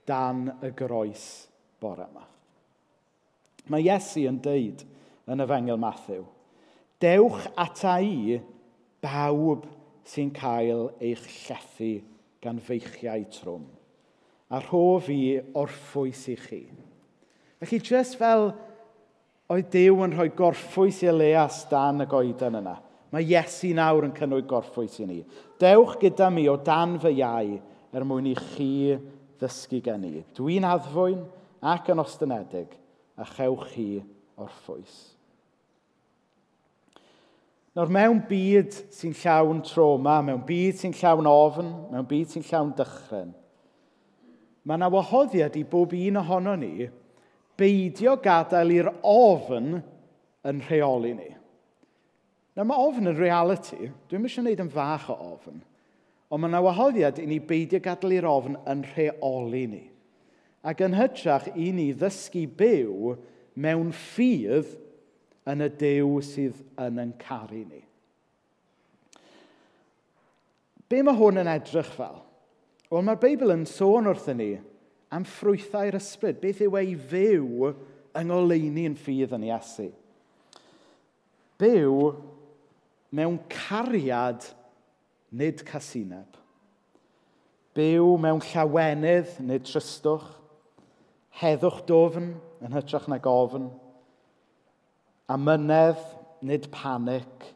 dan 0.09 0.49
y 0.65 0.73
groes 0.75 1.23
bore 1.79 2.09
yma. 2.09 2.25
Mae 3.71 3.85
Iesu 3.85 4.25
yn 4.27 4.41
deud 4.43 4.83
yn 5.27 5.43
y 5.43 5.47
fengel 5.47 5.79
Matthew, 5.79 6.25
Dewch 6.99 7.45
ata 7.59 7.99
i 8.01 8.39
bawb 9.03 9.67
sy'n 10.07 10.31
cael 10.33 10.87
eich 11.03 11.25
llethu 11.45 11.91
gan 12.41 12.59
feichiau 12.63 13.25
trwm, 13.31 13.65
a 14.49 14.61
rho 14.63 14.97
fi 15.03 15.19
orffwys 15.59 16.23
i 16.33 16.37
chi. 16.41 16.61
Felly, 17.61 17.79
jyst 17.81 18.17
fel 18.17 18.49
oedd 19.51 19.69
Dyw 19.71 20.03
yn 20.03 20.15
rhoi 20.15 20.29
gorffwys 20.35 21.01
i 21.05 21.09
Elias 21.11 21.61
dan 21.71 22.03
y 22.03 22.07
goeden 22.09 22.59
yna. 22.59 22.75
Mae 23.13 23.23
Iesu 23.23 23.71
nawr 23.75 24.09
yn 24.09 24.15
cynnwyd 24.15 24.47
gorffwys 24.49 24.97
i 24.99 25.07
ni. 25.07 25.21
Dewch 25.61 25.95
gyda 26.01 26.27
mi 26.33 26.47
o 26.51 26.57
dan 26.59 26.97
fy 26.99 27.13
iau 27.21 27.53
er 27.95 28.05
mwyn 28.07 28.27
i 28.33 28.35
chi 28.35 28.97
ddysgu 29.39 29.79
gen 29.85 30.03
i. 30.09 30.15
Dwi'n 30.35 30.67
addfwyn 30.67 31.23
ac 31.63 31.87
yn 31.93 32.03
ostynedig 32.03 32.75
a 33.15 33.27
chewch 33.37 33.69
chi 33.71 33.87
orffwys. 34.37 34.97
Nawr, 37.77 37.91
mewn 37.93 38.19
byd 38.25 38.73
sy'n 38.93 39.13
llawn 39.21 39.59
troma, 39.61 40.17
mewn 40.25 40.41
byd 40.45 40.79
sy'n 40.79 40.95
llawn 40.97 41.27
ofn, 41.29 41.67
mewn 41.93 42.07
byd 42.09 42.31
sy'n 42.33 42.45
llawn 42.49 42.71
dychryn, 42.75 43.35
mae 44.65 44.79
yna 44.79 44.89
wahoddiad 44.91 45.55
i 45.55 45.61
bob 45.69 45.93
un 45.95 46.17
ohono 46.19 46.55
ni 46.57 46.87
beidio 47.57 48.15
gadael 48.21 48.73
i'r 48.75 48.89
ofn 49.05 49.79
yn 50.47 50.61
rheoli 50.67 51.13
ni. 51.17 51.31
Na 52.57 52.65
mae 52.65 52.87
ofn 52.87 53.11
yn 53.11 53.17
reality. 53.17 53.91
Dwi'n 54.09 54.23
mysio 54.23 54.43
wneud 54.43 54.63
yn 54.63 54.73
fach 54.73 55.09
o 55.13 55.17
ofn. 55.33 55.59
Ond 56.27 56.43
mae 56.43 56.51
yna 56.51 56.63
wahoddiad 56.65 57.21
i 57.21 57.27
ni 57.29 57.39
beidio 57.39 57.81
gadael 57.83 58.17
i'r 58.17 58.29
ofn 58.29 58.57
yn 58.69 58.83
rheoli 58.93 59.65
ni. 59.71 59.83
Ac 60.67 60.81
yn 60.83 60.97
hytrach 60.97 61.47
i 61.55 61.71
ni 61.75 61.91
ddysgu 61.95 62.47
byw 62.59 63.13
mewn 63.57 63.91
ffydd 63.95 64.73
yn 65.47 65.63
y 65.63 65.69
dew 65.79 66.17
sydd 66.25 66.57
yn 66.83 67.03
yn 67.03 67.13
caru 67.21 67.63
ni. 67.63 67.83
Be 70.87 71.03
mae 71.03 71.19
hwn 71.19 71.41
yn 71.43 71.51
edrych 71.51 71.89
fel? 71.95 72.21
Wel, 72.87 73.03
mae'r 73.03 73.19
Beibl 73.19 73.51
yn 73.51 73.65
sôn 73.67 74.07
wrthyn 74.07 74.39
ni 74.39 74.51
am 75.13 75.25
ffrwythau'r 75.27 75.97
ysbryd. 75.99 76.39
Beth 76.41 76.63
yw 76.65 76.77
ei 76.79 76.95
fyw 77.09 77.71
yng 78.17 78.29
ngoleini 78.31 78.87
yn 78.89 78.97
ffydd 78.99 79.35
yn 79.37 79.47
Iesu? 79.47 79.87
Byw 81.61 82.11
mewn 83.17 83.39
cariad 83.51 84.45
nid 85.31 85.63
casineb. 85.67 86.37
Byw 87.77 88.15
mewn 88.21 88.41
llawenydd 88.51 89.37
nid 89.45 89.65
trystwch. 89.67 90.27
Heddwch 91.37 91.83
dofn 91.89 92.31
yn 92.65 92.73
hytrach 92.73 93.05
na 93.09 93.19
gofn. 93.21 93.69
Amynedd 95.29 96.01
nid 96.41 96.69
panic. 96.73 97.51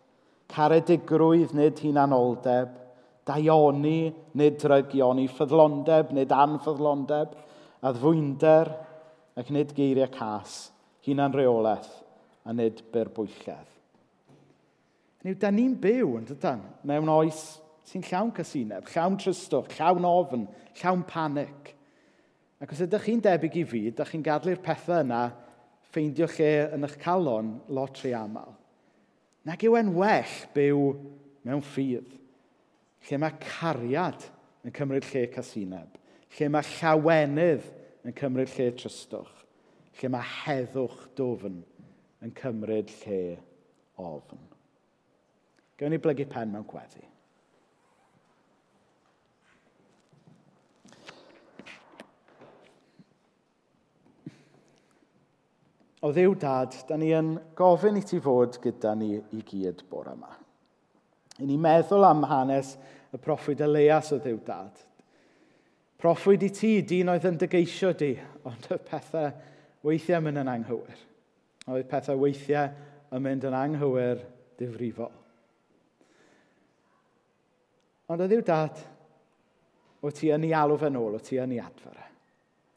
Caredigrwydd 0.51 1.55
nid 1.57 1.79
hunanoldeb 1.81 2.77
daioni, 3.27 4.11
nid 4.37 4.59
drygioni, 4.61 5.27
ffyddlondeb, 5.29 6.13
nid 6.15 6.33
anffyddlondeb, 6.35 7.35
ddfwynder, 7.81 8.71
ac 9.39 9.51
nid 9.53 9.73
geiriau 9.77 10.09
cas, 10.13 10.71
hunan 11.05 11.33
reolaeth, 11.35 11.91
a 12.45 12.53
nid 12.53 12.81
berbwylledd. 12.93 13.69
Yw, 15.21 15.35
da 15.37 15.51
ni'n 15.53 15.75
byw, 15.77 16.15
yn 16.17 16.25
dydan, 16.25 16.63
mewn 16.89 17.09
oes 17.13 17.43
sy'n 17.85 18.05
llawn 18.07 18.31
casineb, 18.33 18.87
llawn 18.89 19.19
trystwch, 19.21 19.75
llawn 19.77 20.07
ofn, 20.07 20.47
llawn 20.79 21.03
panic. 21.07 21.75
Ac 22.61 22.73
os 22.73 22.81
ydych 22.85 23.05
chi'n 23.05 23.21
debyg 23.25 23.59
i 23.61 23.65
fi, 23.69 23.83
ydych 23.91 24.13
chi'n 24.13 24.25
gadlu'r 24.25 24.61
pethau 24.63 25.03
yna 25.05 25.27
ffeindio 25.91 26.29
lle 26.31 26.51
yn 26.77 26.87
eich 26.87 26.97
calon 27.01 27.55
lot 27.73 27.99
rhy 28.01 28.13
aml. 28.15 28.55
Nag 29.47 29.63
yw 29.65 29.77
e'n 29.79 29.93
well 29.97 30.35
byw 30.55 30.81
mewn 31.47 31.63
ffydd 31.65 32.17
lle 33.09 33.19
mae 33.21 33.37
cariad 33.41 34.25
yn 34.65 34.75
cymryd 34.75 35.07
lle 35.11 35.25
casineb, 35.33 35.99
lle 36.37 36.49
mae 36.53 36.67
llawenydd 36.77 37.69
yn 38.07 38.17
cymryd 38.17 38.51
lle 38.55 38.71
trystwch, 38.77 39.45
lle 39.99 40.11
mae 40.13 40.27
heddwch 40.45 41.07
dofn 41.17 41.61
yn 42.21 42.35
cymryd 42.37 42.91
lle 43.01 43.21
ofn. 44.01 44.43
Gewn 45.77 45.95
ni 45.95 46.01
blygu 46.01 46.27
pen 46.29 46.53
mewn 46.53 46.67
gweddi. 46.69 47.07
O 56.01 56.09
ddiw 56.09 56.33
dad, 56.41 56.73
da 56.89 56.97
ni 56.97 57.11
yn 57.13 57.35
gofyn 57.57 57.99
i 57.99 58.01
ti 58.05 58.17
fod 58.25 58.57
gyda 58.63 58.95
ni 58.97 59.19
i 59.21 59.41
gyd 59.45 59.83
bore 59.89 60.15
yma 60.17 60.40
i 61.39 61.47
ni 61.47 61.57
meddwl 61.61 62.05
am 62.05 62.25
hanes 62.27 62.75
y 63.11 63.19
proffwyd 63.21 63.63
Elias 63.63 64.11
o 64.15 64.19
ddiw 64.21 64.39
dad. 64.45 64.83
Proffwyd 66.01 66.43
i 66.47 66.49
ti, 66.53 66.73
dyn 66.87 67.11
oedd 67.13 67.27
yn 67.29 67.39
dygeisio 67.39 67.91
di, 67.97 68.13
ond 68.49 68.67
y 68.73 68.77
pethau 68.87 69.31
weithiau 69.85 70.19
yn 70.19 70.27
mynd 70.27 70.41
yn 70.41 70.51
anghywir. 70.51 71.01
Oedd 71.69 71.89
pethau 71.89 72.19
weithiau 72.21 72.71
yn 73.13 73.25
mynd 73.25 73.45
yn 73.47 73.57
anghywir 73.57 74.23
difrifol. 74.59 75.11
Ond 78.11 78.23
o 78.23 78.27
ddiw 78.27 78.41
dad, 78.43 78.79
o 80.01 80.09
ti 80.11 80.31
yn 80.33 80.47
ei 80.47 80.55
alw 80.57 80.79
fe 80.81 80.89
nôl, 80.91 81.15
o 81.15 81.21
ti 81.23 81.37
yn 81.39 81.53
ei 81.55 81.61
adfer 81.63 81.95
e. 81.95 82.07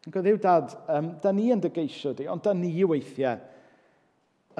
Ac 0.04 0.18
o 0.20 0.22
ddiw 0.22 0.38
dad, 0.42 0.74
um, 0.92 1.14
da 1.22 1.32
ni 1.32 1.48
yn 1.54 1.62
dygeisio 1.64 2.12
di, 2.16 2.28
ond 2.30 2.44
da 2.44 2.52
ni 2.54 2.74
weithiau 2.84 3.40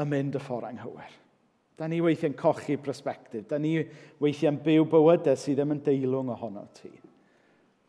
yn 0.00 0.10
mynd 0.10 0.38
y 0.38 0.42
ffordd 0.42 0.70
anghywir. 0.70 1.12
Da 1.76 1.88
ni 1.90 1.98
weithiau'n 2.00 2.36
cochi 2.38 2.76
prospectif. 2.78 3.48
Da 3.50 3.58
ni 3.58 3.80
weithiau'n 4.22 4.60
byw 4.62 4.86
bywydau 4.90 5.38
sydd 5.38 5.58
ddim 5.58 5.74
yn 5.74 5.82
deilwng 5.82 6.30
ohono 6.34 6.62
ti. 6.76 6.92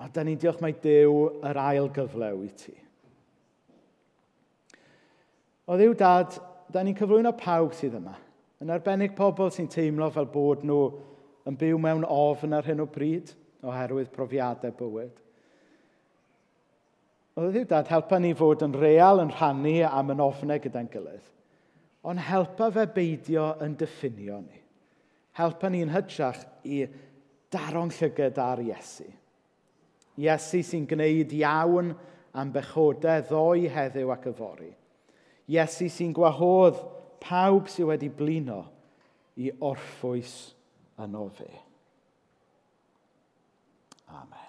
A 0.01 0.09
da 0.11 0.23
ni'n 0.25 0.39
diolch 0.41 0.61
mai 0.63 0.73
dew 0.81 1.27
yr 1.45 1.59
ail 1.61 1.89
gyflew 1.93 2.41
i 2.43 2.49
ti. 2.57 2.73
O 5.69 5.77
ddiw 5.77 5.93
dad, 5.97 6.33
da 6.73 6.81
ni'n 6.83 6.97
cyflwyno 6.97 7.35
pawb 7.37 7.75
sydd 7.77 7.99
yma. 7.99 8.15
Yn 8.63 8.73
arbennig 8.73 9.13
pobl 9.17 9.53
sy'n 9.53 9.69
teimlo 9.69 10.09
fel 10.13 10.27
bod 10.33 10.65
nhw 10.65 10.81
yn 11.45 11.59
byw 11.61 11.77
mewn 11.81 12.07
ofn 12.09 12.57
ar 12.57 12.65
hyn 12.65 12.81
o 12.81 12.89
bryd 12.89 13.35
oherwydd 13.65 14.09
profiadau 14.13 14.73
bywyd. 14.79 15.13
O 17.37 17.45
ddiw 17.51 17.69
dad, 17.69 17.89
helpa 17.91 18.17
ni 18.17 18.33
fod 18.37 18.65
yn 18.65 18.73
real 18.79 19.21
yn 19.21 19.33
rhannu 19.35 19.77
am 19.85 20.13
yn 20.15 20.25
ofnau 20.25 20.57
gyda'n 20.63 20.89
gilydd 20.89 21.34
ond 22.05 22.21
helpa 22.21 22.69
fe 22.73 22.85
beidio 22.93 23.49
yn 23.65 23.75
diffinio 23.79 24.39
ni. 24.43 24.61
Helpa 25.35 25.71
ni'n 25.71 25.91
hytrach 25.91 26.43
i 26.63 26.83
daro'n 27.51 27.91
llygad 27.97 28.37
ar 28.39 28.61
Iesu. 28.63 29.07
Iesu 30.21 30.61
sy'n 30.63 30.85
gwneud 30.87 31.33
iawn 31.35 31.91
am 32.35 32.51
bechodau 32.55 33.25
ddoi 33.25 33.67
heddiw 33.71 34.13
ac 34.15 34.29
yfori. 34.31 34.71
Iesu 35.51 35.89
sy'n 35.91 36.13
gwahodd 36.15 36.79
pawb 37.23 37.69
sydd 37.71 37.89
wedi 37.91 38.11
blino 38.13 38.61
i 39.41 39.51
orffwys 39.65 40.37
yno 41.01 41.27
fe. 41.35 41.51
Amen. 44.15 44.44